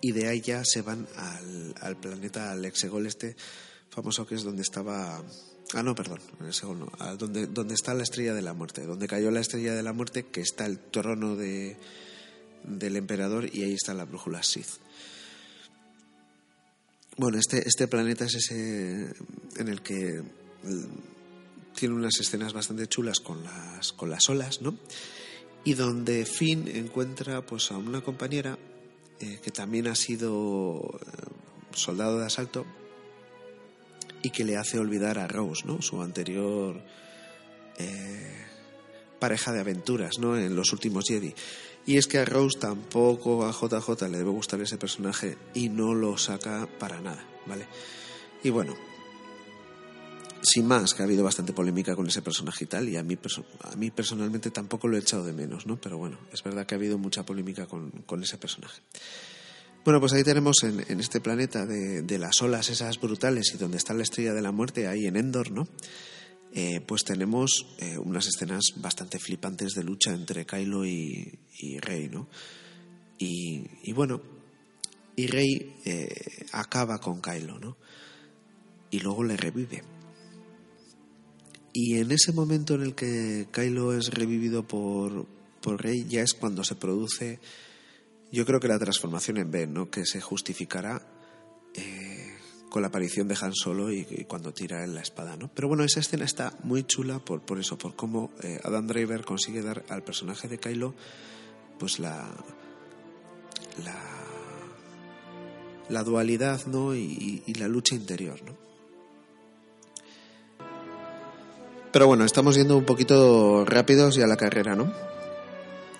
[0.00, 3.36] Y de ahí ya se van al, planeta, al Exegol este
[3.88, 5.22] famoso que es donde estaba...
[5.72, 9.30] Ah, no, perdón, el Exegol no, donde está la estrella de la muerte, donde cayó
[9.30, 11.78] la estrella de la muerte, que está el trono de,
[12.64, 14.80] del emperador y ahí está la brújula Sith.
[17.16, 19.12] Bueno, este, este planeta es ese
[19.56, 20.22] en el que
[21.74, 24.78] tiene unas escenas bastante chulas con las, con las olas, ¿no?
[25.64, 28.58] Y donde Finn encuentra pues a una compañera
[29.20, 31.30] eh, que también ha sido eh,
[31.72, 32.66] soldado de asalto
[34.22, 35.82] y que le hace olvidar a Rose, ¿no?
[35.82, 36.82] Su anterior
[37.78, 38.44] eh,
[39.18, 40.36] pareja de aventuras, ¿no?
[40.36, 41.34] En los últimos Jedi.
[41.86, 45.94] Y es que a Rose tampoco a JJ le debe gustar ese personaje y no
[45.94, 47.66] lo saca para nada, ¿vale?
[48.42, 48.74] Y bueno,
[50.44, 53.18] sin más, que ha habido bastante polémica con ese personaje y tal, y a mí,
[53.62, 55.80] a mí personalmente tampoco lo he echado de menos, ¿no?
[55.80, 58.80] Pero bueno, es verdad que ha habido mucha polémica con, con ese personaje.
[59.84, 63.92] Bueno, pues ahí tenemos en, este planeta de, las olas esas brutales y donde está
[63.92, 65.68] la estrella de la muerte, ahí en Endor, ¿no?
[66.54, 71.38] Eh, pues tenemos eh, unas escenas bastante flipantes de lucha entre Kylo y,
[71.82, 72.28] Rey, ¿no?
[73.18, 74.22] Y, y, bueno,
[75.16, 76.08] y Rey eh,
[76.52, 77.76] acaba con Kylo, ¿no?
[78.90, 79.93] Y luego le revive.
[81.76, 85.26] Y en ese momento en el que Kylo es revivido por,
[85.60, 87.40] por Rey, ya es cuando se produce,
[88.30, 89.90] yo creo que la transformación en Ben, ¿no?
[89.90, 91.02] que se justificará
[91.74, 92.32] eh,
[92.70, 95.36] con la aparición de Han Solo y, cuando tira en la espada.
[95.36, 95.50] ¿no?
[95.52, 99.24] Pero bueno, esa escena está muy chula por, por eso, por cómo eh, Adam Driver
[99.24, 100.94] consigue dar al personaje de Kylo
[101.80, 102.30] pues la,
[103.84, 104.00] la,
[105.88, 106.94] la dualidad ¿no?
[106.94, 108.40] y, y la lucha interior.
[108.44, 108.73] ¿no?
[111.94, 114.92] Pero bueno, estamos yendo un poquito rápidos y a la carrera, ¿no?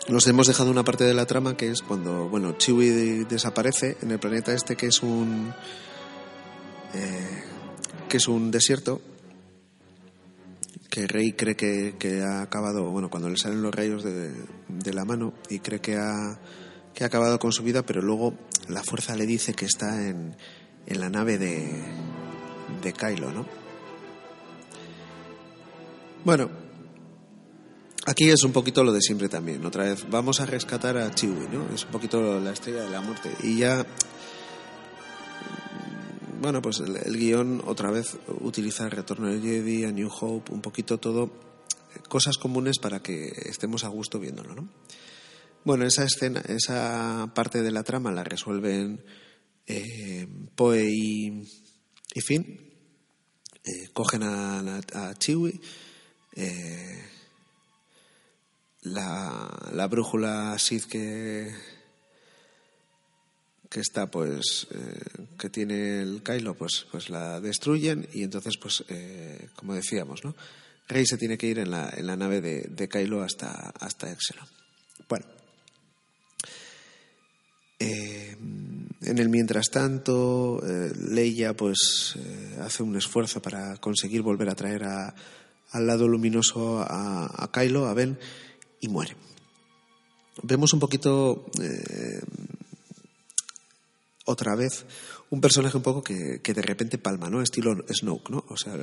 [0.08, 4.10] Nos hemos dejado una parte de la trama que es cuando, bueno, Chewie desaparece en
[4.10, 5.54] el planeta este que es un
[6.94, 7.44] eh,
[8.08, 9.00] que es un desierto
[10.90, 14.32] que Rey cree que, que, ha acabado, bueno, cuando le salen los rayos de,
[14.66, 16.40] de la mano y cree que ha,
[16.92, 18.34] que ha acabado con su vida, pero luego
[18.68, 20.34] la fuerza le dice que está en,
[20.86, 21.84] en la nave de,
[22.82, 23.63] de Kylo, ¿no?
[26.24, 26.50] Bueno,
[28.06, 29.64] aquí es un poquito lo de siempre también.
[29.66, 31.68] Otra vez, vamos a rescatar a Chewie, ¿no?
[31.74, 33.30] Es un poquito la estrella de la muerte.
[33.42, 33.86] Y ya
[36.40, 40.52] bueno, pues el, el, guion otra vez utiliza el retorno de Jedi, a New Hope,
[40.52, 41.30] un poquito todo,
[42.08, 44.68] cosas comunes para que estemos a gusto viéndolo, ¿no?
[45.64, 49.02] Bueno, esa escena, esa parte de la trama la resuelven
[49.66, 51.42] eh, Poe y,
[52.14, 52.72] y Finn.
[53.64, 55.58] Eh, cogen a, a Chewie.
[56.36, 57.00] Eh,
[58.82, 61.54] la, la brújula Sith que,
[63.70, 68.84] que está pues eh, que tiene el Kylo pues pues la destruyen y entonces pues
[68.88, 70.34] eh, como decíamos no
[70.88, 74.10] Rey se tiene que ir en la, en la nave de, de Kylo hasta hasta
[74.10, 74.48] Exelon.
[75.08, 75.26] Bueno
[77.78, 80.62] en el mientras tanto
[81.10, 82.14] Leia pues
[82.60, 85.14] hace un esfuerzo para conseguir volver a traer a,
[85.74, 88.18] al lado luminoso a, a Kylo a Ben
[88.80, 89.16] y muere
[90.42, 91.46] vemos un poquito
[94.24, 94.86] otra vez
[95.30, 97.42] un personaje un poco que, que, de repente palma, ¿no?
[97.42, 98.44] Estilo Snoke, ¿no?
[98.48, 98.76] O sea,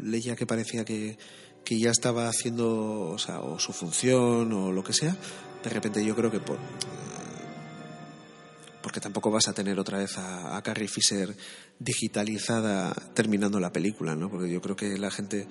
[0.00, 1.18] Leia que parecía que,
[1.64, 5.16] que ya estaba haciendo, o sea, o su función o lo que sea,
[5.62, 6.58] de repente yo creo que por...
[8.82, 11.34] Porque tampoco vas a tener otra vez a, a Carrie Fisher
[11.78, 14.28] digitalizada terminando la película, ¿no?
[14.28, 15.48] Porque yo creo que la gente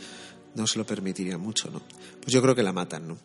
[0.55, 1.81] no se lo permitiría mucho, ¿no?
[2.21, 3.17] Pues yo creo que la matan, ¿no?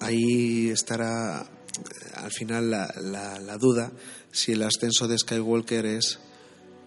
[0.00, 1.48] Ahí estará
[2.14, 3.92] al final la, duda
[4.32, 6.18] si el ascenso de Skywalker es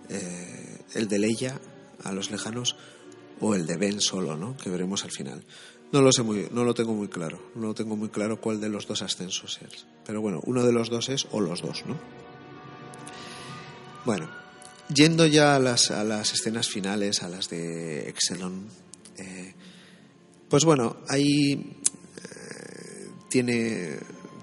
[0.09, 1.59] eh, el de Leia
[2.03, 2.75] a los lejanos
[3.39, 4.57] o el de Ben solo, ¿no?
[4.57, 5.43] Que veremos al final.
[5.91, 8.69] No lo sé muy, no lo tengo muy claro, no tengo muy claro cuál de
[8.69, 9.85] los dos ascensos es.
[10.05, 11.97] Pero bueno, uno de los dos es o los dos, ¿no?
[14.05, 14.29] Bueno,
[14.93, 18.67] yendo ya a las, a las escenas finales, a las de Exelon,
[19.19, 19.53] eh,
[20.49, 23.99] pues bueno, ahí eh, tiene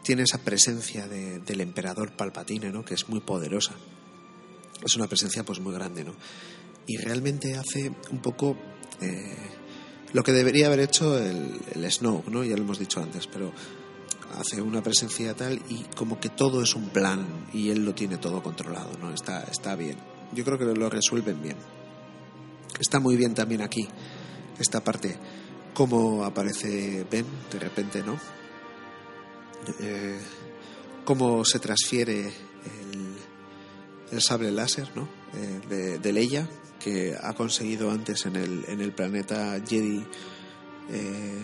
[0.07, 2.85] tiene esa presencia de, del emperador Palpatine, ¿no?
[2.85, 3.73] que es muy poderosa.
[4.85, 6.15] Es una presencia pues muy grande, ¿no?
[6.87, 8.57] Y realmente hace un poco
[9.01, 9.35] eh,
[10.13, 12.45] lo que debería haber hecho el, el Snoke, ¿no?
[12.45, 13.53] Ya lo hemos dicho antes, pero
[14.39, 18.17] hace una presencia tal y como que todo es un plan y él lo tiene
[18.19, 19.13] todo controlado, ¿no?
[19.13, 19.97] Está, está bien.
[20.33, 21.57] Yo creo que lo resuelven bien.
[22.79, 23.89] Está muy bien también aquí
[24.59, 25.17] esta parte,
[25.75, 28.19] cómo aparece Ben de repente, ¿no?
[29.81, 30.19] eh,
[31.05, 32.33] cómo se transfiere
[34.11, 35.09] el, sable láser ¿no?
[35.71, 36.49] eh, de, Leia,
[36.81, 40.05] que ha conseguido antes en el, en el planeta Jedi
[40.91, 41.43] eh,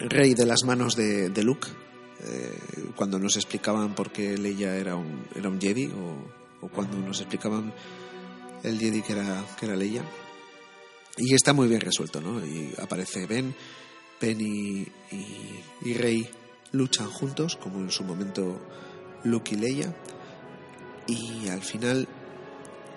[0.00, 1.68] rey de las manos de, Luke,
[2.96, 7.20] cuando nos explicaban por qué Leia era un, era un Jedi, o, o, cuando nos
[7.20, 7.72] explicaban
[8.62, 10.02] el Jedi que era, que era Leia.
[11.22, 12.44] Y está muy bien resuelto, ¿no?
[12.44, 13.54] Y aparece Ben,
[14.18, 14.86] Ben y,
[15.94, 16.26] Rey
[16.72, 18.58] luchan juntos, como en su momento
[19.24, 19.94] Luke y Leia,
[21.06, 22.08] y al final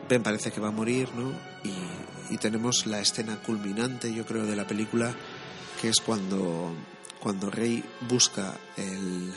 [0.08, 1.34] Ben parece que va a morir, ¿no?
[1.64, 5.14] Y, tenemos la escena culminante, yo creo, de la película,
[5.80, 6.74] que es cuando,
[7.20, 9.32] cuando Rey busca el,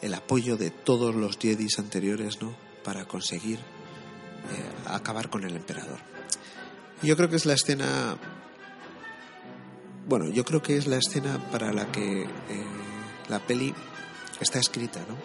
[0.00, 2.54] el apoyo de todos los Jedis anteriores, ¿no?
[2.84, 3.62] Para conseguir eh,
[4.86, 5.98] acabar con el emperador.
[7.02, 8.18] Yo creo que es la escena
[10.10, 12.28] bueno, yo creo que es la escena para la que eh,
[13.28, 13.72] la peli
[14.40, 15.16] está escrita, ¿no?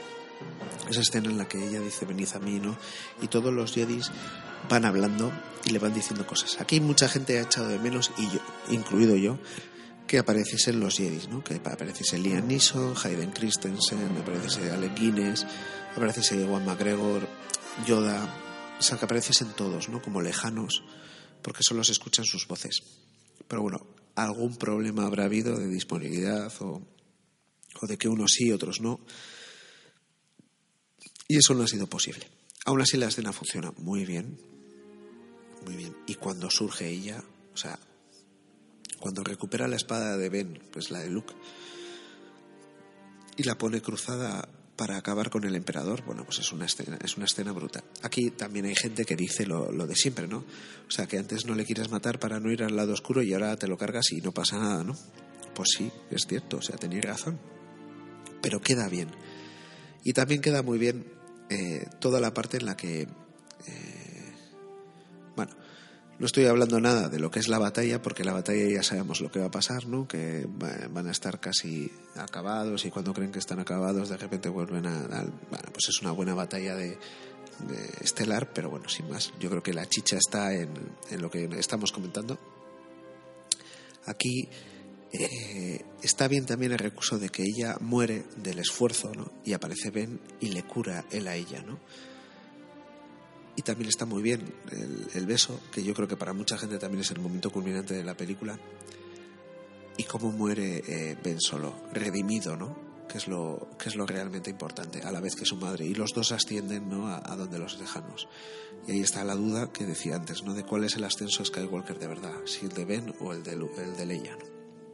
[0.87, 2.77] Esa escena en la que ella dice, venid a mí, ¿no?
[3.19, 4.11] Y todos los Jedis
[4.69, 5.31] van hablando
[5.65, 6.61] y le van diciendo cosas.
[6.61, 9.39] Aquí mucha gente ha echado de menos, y yo, incluido yo,
[10.05, 11.43] que apareciesen los Jedis, ¿no?
[11.43, 15.47] Que apareciese Liam Neeson, Hayden Christensen, apareciese Alec Guinness,
[15.95, 17.27] apareciese Juan McGregor,
[17.87, 18.29] Yoda,
[18.77, 19.99] o sea, que apareciesen todos, ¿no?
[19.99, 20.83] Como lejanos,
[21.45, 22.81] porque solo se escuchan sus voces.
[23.47, 23.85] Pero bueno,
[24.15, 26.81] algún problema habrá habido de disponibilidad o,
[27.83, 28.99] de que unos sí, otros no.
[31.27, 32.27] Y eso no ha sido posible.
[32.65, 34.39] Aún así la escena funciona muy bien,
[35.67, 35.95] muy bien.
[36.07, 37.23] Y cuando surge ella,
[37.53, 37.77] o sea,
[38.99, 41.35] cuando recupera la espada de Ben, pues la de Luke,
[43.37, 47.15] y la pone cruzada para acabar con el emperador, bueno, pues es una escena, es
[47.15, 47.83] una escena brutal.
[48.01, 50.39] Aquí también hay gente que dice lo, lo, de siempre, ¿no?
[50.39, 53.33] O sea, que antes no le quieres matar para no ir al lado oscuro y
[53.33, 54.95] ahora te lo cargas y no pasa nada, ¿no?
[55.53, 57.39] Pues sí, es cierto, o sea, tenéis razón.
[58.41, 59.09] Pero queda bien.
[60.03, 61.05] Y también queda muy bien
[61.49, 63.07] eh, toda la parte en la que,
[63.67, 64.33] eh,
[65.35, 65.55] bueno,
[66.17, 69.19] No estoy hablando nada de lo que es la batalla, porque la batalla ya sabemos
[69.19, 70.07] lo que va a pasar, ¿no?
[70.07, 70.47] Que
[70.89, 74.99] van a estar casi acabados y cuando creen que están acabados de repente vuelven a...
[75.49, 76.97] bueno, pues es una buena batalla de,
[77.99, 79.33] estelar, pero bueno, sin más.
[79.39, 80.69] Yo creo que la chicha está en,
[81.09, 82.39] en lo que estamos comentando.
[84.05, 84.47] Aquí
[85.11, 89.31] eh, está bien también el recurso de que ella muere del esfuerzo, ¿no?
[89.43, 91.79] Y aparece Ben y le cura él a ella, ¿no?
[93.55, 94.53] Y también está muy bien
[95.13, 98.03] el, beso, que yo creo que para mucha gente también es el momento culminante de
[98.03, 98.59] la película.
[99.97, 102.83] Y cómo muere eh, Ben solo, redimido, ¿no?
[103.07, 105.85] Que es, lo, que es lo realmente importante, a la vez que su madre.
[105.85, 107.07] Y los dos ascienden ¿no?
[107.07, 108.27] a, donde los dejamos.
[108.87, 110.53] Y ahí está la duda que decía antes, ¿no?
[110.53, 113.53] De cuál es el ascenso Skywalker de verdad, si el de Ben o el de,
[113.53, 114.45] el de Leia, ¿no?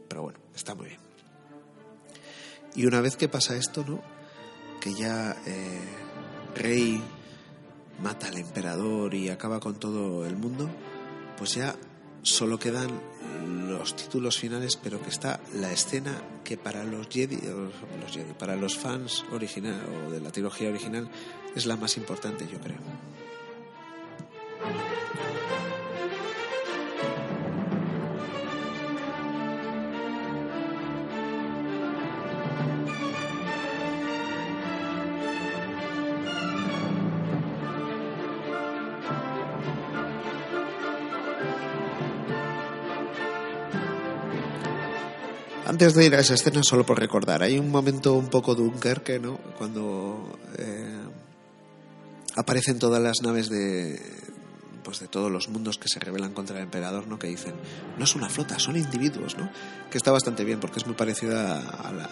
[0.08, 1.00] Pero bueno, está muy bien.
[2.74, 4.00] Y una vez que pasa esto, ¿no?
[4.80, 5.80] Que ya eh,
[6.54, 7.02] Rey
[8.02, 10.68] mata al emperador y acaba con todo el mundo,
[11.38, 11.76] pues ya
[12.22, 12.90] solo quedan
[13.68, 16.12] los títulos finales, pero que está la escena
[16.44, 17.38] que para los Jedi,
[18.38, 21.08] para los fans original o de la trilogía original
[21.54, 22.78] es la más importante, yo creo.
[45.82, 49.18] Antes de ir a esa escena, solo por recordar, hay un momento un poco Dunkerque,
[49.18, 49.36] ¿no?
[49.58, 51.00] Cuando eh,
[52.36, 54.00] aparecen todas las naves de,
[54.84, 57.18] pues de todos los mundos que se rebelan contra el emperador, ¿no?
[57.18, 57.54] Que dicen,
[57.98, 59.50] no es una flota, son individuos, ¿no?
[59.90, 62.08] Que está bastante bien porque es muy parecida a la,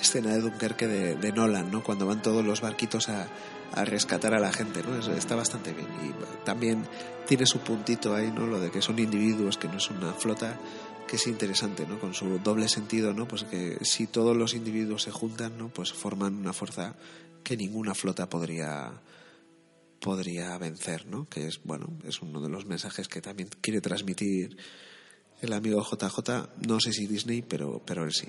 [0.00, 1.82] escena de Dunkerque de, de, Nolan, ¿no?
[1.82, 3.26] Cuando van todos los barquitos a,
[3.74, 4.96] a rescatar a la gente, ¿no?
[5.16, 6.86] está bastante bien y también
[7.26, 8.46] tiene su puntito ahí, ¿no?
[8.46, 10.56] Lo de que son individuos, que no es una flota
[11.08, 11.98] que es interesante, ¿no?
[11.98, 13.28] Con su doble sentido, ¿no?
[13.28, 15.68] Pues que si todos los individuos se juntan, ¿no?
[15.68, 16.96] Pues forman una fuerza
[17.42, 19.00] que ninguna flota podría
[20.00, 21.26] podría vencer, ¿no?
[21.26, 24.58] Que es, bueno, es uno de los mensajes que también quiere transmitir
[25.40, 28.28] el amigo JJ, no sé si Disney, pero, pero él sí.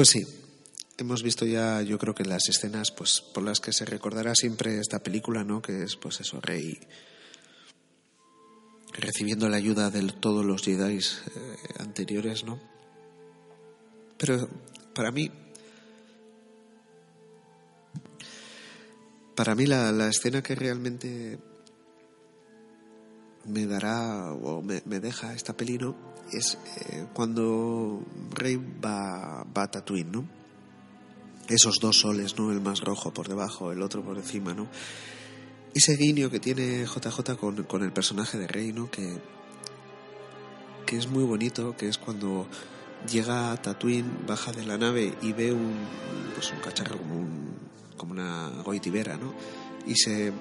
[0.00, 0.26] Pues sí,
[0.96, 4.78] hemos visto ya, yo creo que las escenas, pues por las que se recordará siempre
[4.78, 5.60] esta película, ¿no?
[5.60, 6.80] Que es, pues eso, Rey
[8.94, 12.58] recibiendo la ayuda de todos los Jedi eh, anteriores, ¿no?
[14.16, 14.48] Pero
[14.94, 15.30] para mí,
[19.34, 21.38] para mí la, la escena que realmente
[23.46, 25.78] me dará o me, deja esta peli,
[26.32, 30.24] Es eh, cuando Rey va, va, a Tatooine, ¿no?
[31.48, 32.52] Esos dos soles, ¿no?
[32.52, 34.68] El más rojo por debajo, el otro por encima, ¿no?
[35.74, 38.90] Ese guiño que tiene JJ con, con el personaje de Rey, ¿no?
[38.90, 39.18] Que,
[40.86, 42.46] que es muy bonito, que es cuando
[43.08, 45.74] llega a Tatooine, baja de la nave y ve un,
[46.34, 47.54] pues un cacharro como, un,
[47.96, 49.32] como una goitibera, ¿no?
[49.86, 50.32] Y se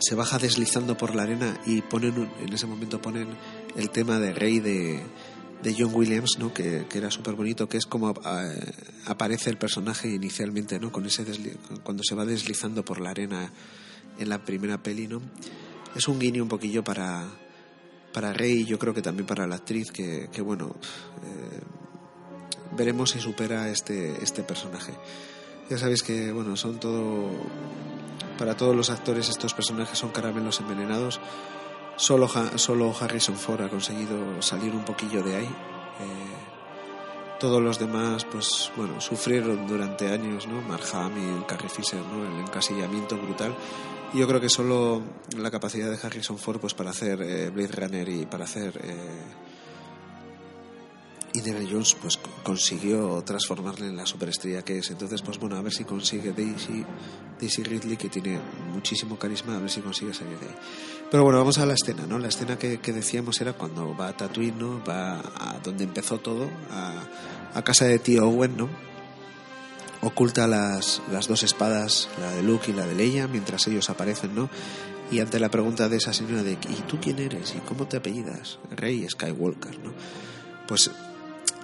[0.00, 3.28] se baja deslizando por la arena y ponen en ese momento ponen
[3.76, 5.02] el tema de Rey de,
[5.62, 6.52] de John Williams, ¿no?
[6.54, 8.72] que, era súper bonito, que es como eh,
[9.06, 10.92] aparece el personaje inicialmente, ¿no?
[10.92, 11.24] Con ese
[11.82, 13.50] cuando se va deslizando por la arena
[14.18, 15.20] en la primera peli, ¿no?
[15.94, 17.26] Es un guiño un poquillo para,
[18.12, 20.76] para Rey yo creo que también para la actriz, que, que bueno,
[21.24, 21.60] eh,
[22.76, 24.92] veremos si supera este, este personaje.
[25.70, 27.30] Ya sabéis que, bueno, son todo
[28.38, 31.20] para todos los actores estos personajes son caramelos envenenados.
[31.96, 35.46] Solo, solo Harrison Ford ha conseguido salir un poquillo de ahí.
[35.46, 40.62] Eh, todos los demás, pues bueno, sufrieron durante años, ¿no?
[40.62, 42.24] Mark Hamill, Carrie Fisher, ¿no?
[42.24, 43.54] El encasillamiento brutal.
[44.12, 45.02] Y yo creo que solo
[45.36, 49.22] la capacidad de Harrison Ford, pues para hacer eh, Blade Runner y para hacer eh,
[51.38, 54.90] Indiana Jones pues consiguió transformarle en la superestrella que es.
[54.90, 56.84] Entonces, pues bueno, a ver si consigue Daisy,
[57.40, 58.38] Daisy Ridley, que tiene
[58.72, 60.54] muchísimo carisma, a ver si consigue salir de ahí.
[61.10, 62.18] Pero bueno, vamos a la escena, ¿no?
[62.18, 64.84] La escena que, decíamos era cuando va a Tatooine, ¿no?
[64.84, 67.02] Va a donde empezó todo, a,
[67.54, 68.68] a casa de tío Owen, ¿no?
[70.00, 74.34] Oculta las, las dos espadas, la de Luke y la de Leia, mientras ellos aparecen,
[74.34, 74.48] ¿no?
[75.10, 77.54] Y ante la pregunta de esa señora de ¿y tú quién eres?
[77.56, 78.58] ¿y cómo te apellidas?
[78.70, 79.92] Rey Skywalker, ¿no?
[80.68, 80.90] Pues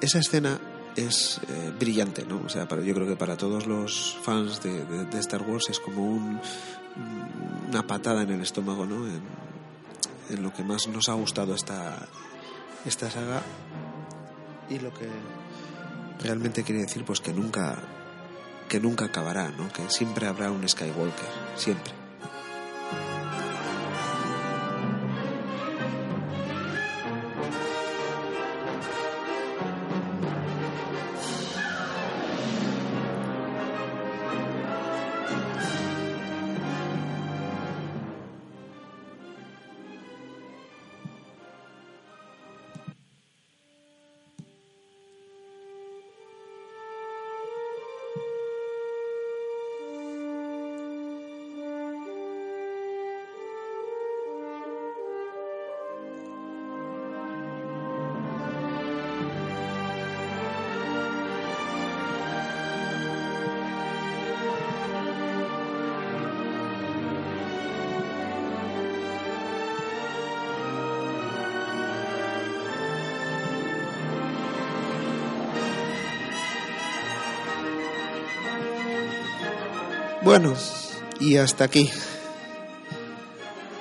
[0.05, 0.61] esa escena
[0.97, 2.43] es eh, brillante, ¿no?
[2.45, 6.05] O sea, para, yo creo que para todos los fans de, Star Wars es como
[6.05, 6.41] un,
[7.69, 9.07] una patada en el estómago, ¿no?
[9.07, 9.23] En,
[10.31, 12.07] en, lo que más nos ha gustado esta,
[12.85, 13.43] esta saga
[14.71, 15.09] y lo que
[16.23, 17.77] realmente quiere decir pues que nunca
[18.69, 19.71] que nunca acabará, ¿no?
[19.73, 22.04] Que siempre habrá un Skywalker, siempre.
[81.21, 81.91] Y hasta aquí.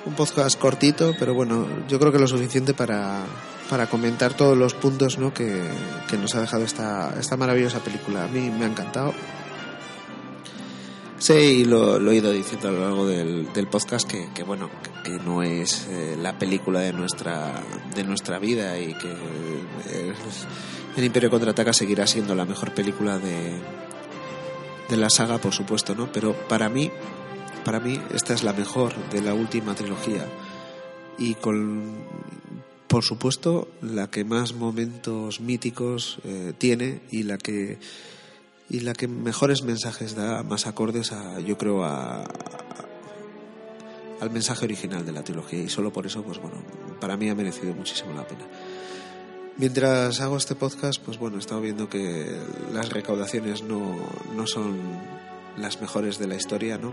[0.06, 3.24] Un podcast cortito, pero bueno, yo creo que lo suficiente para,
[3.68, 5.34] para comentar todos los puntos ¿no?
[5.34, 5.62] que,
[6.08, 8.24] que nos ha dejado esta, esta maravillosa película.
[8.24, 9.12] A mí me ha encantado.
[11.18, 14.68] Sí, lo, he ido diciendo a lo largo del, del podcast que, que bueno,
[15.02, 17.62] que, no es eh, la película de nuestra,
[17.94, 20.14] de nuestra vida y que el,
[20.96, 23.58] el Imperio Contraataca seguirá siendo la mejor película de,
[24.88, 26.10] de la saga, por supuesto, ¿no?
[26.12, 26.90] Pero para mí,
[27.64, 30.26] para mí esta es la mejor de la última trilogía
[31.18, 31.94] y con,
[32.88, 37.78] por supuesto, la que más momentos míticos eh, tiene y la que
[38.70, 42.26] y la que mejores mensajes da, más acordes a, yo creo, a, a,
[44.20, 46.56] al mensaje original de la trilogía y solo por eso, pues bueno,
[46.98, 48.44] para mí ha merecido muchísimo la pena.
[49.56, 52.36] Mientras hago este podcast, pues bueno, he estado viendo que
[52.72, 53.96] las recaudaciones no,
[54.34, 54.76] no son
[55.56, 56.92] las mejores de la historia, ¿no?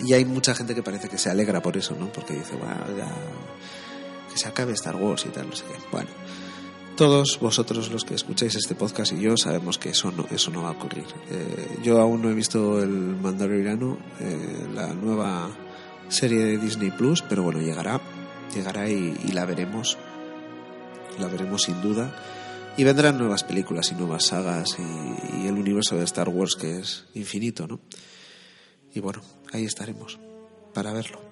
[0.00, 2.12] Y hay mucha gente que parece que se alegra por eso, ¿no?
[2.12, 3.08] Porque dice, bueno, ya,
[4.30, 5.78] que se acabe Star Wars y tal, no sé qué.
[5.90, 6.10] Bueno,
[6.96, 10.64] todos vosotros los que escucháis este podcast y yo sabemos que eso no, eso no
[10.64, 11.06] va a ocurrir.
[11.30, 15.48] Eh, yo aún no he visto el Mandaloriano, eh, la nueva
[16.08, 17.98] serie de Disney Plus, pero bueno, llegará,
[18.54, 19.96] llegará y, y la veremos
[21.20, 22.12] la veremos sin duda.
[22.76, 27.04] Y vendrán nuevas películas y nuevas sagas y, el universo de Star Wars que es
[27.14, 27.80] infinito, ¿no?
[28.94, 29.20] Y bueno,
[29.52, 30.18] ahí estaremos
[30.72, 31.29] para verlo.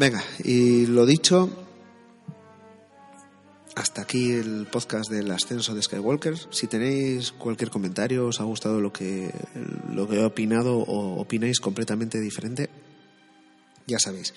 [0.00, 1.50] Venga, y lo dicho,
[3.76, 6.38] hasta aquí el podcast del ascenso de Skywalker.
[6.48, 9.30] Si tenéis cualquier comentario, os ha gustado lo que,
[9.92, 12.70] lo que he opinado o opináis completamente diferente,
[13.86, 14.32] ya sabéis,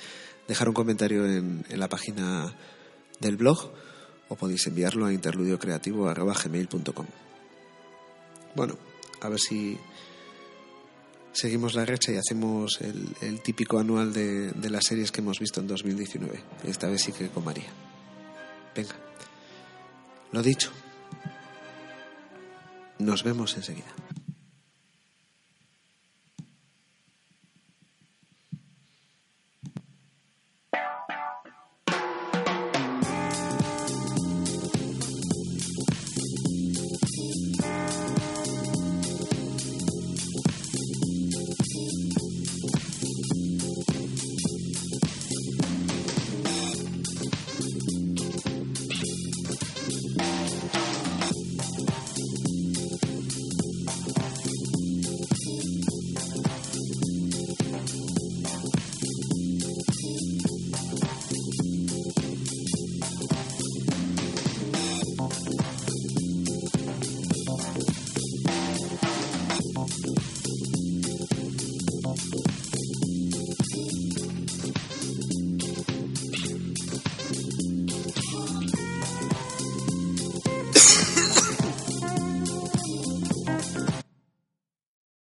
[0.50, 2.54] dejar un comentario en, en la página
[3.22, 3.72] del blog
[4.28, 7.06] o podéis enviarlo a interludiocreativo.gmail.com.
[8.54, 8.78] Bueno,
[9.22, 9.80] a ver si
[11.34, 15.60] seguimos la recha y hacemos el, típico anual de, de, las series que hemos visto
[15.60, 16.40] en 2019.
[16.66, 17.70] Esta vez sí que con María.
[18.76, 18.96] Venga,
[20.32, 20.72] lo dicho.
[23.00, 23.94] Nos vemos enseguida.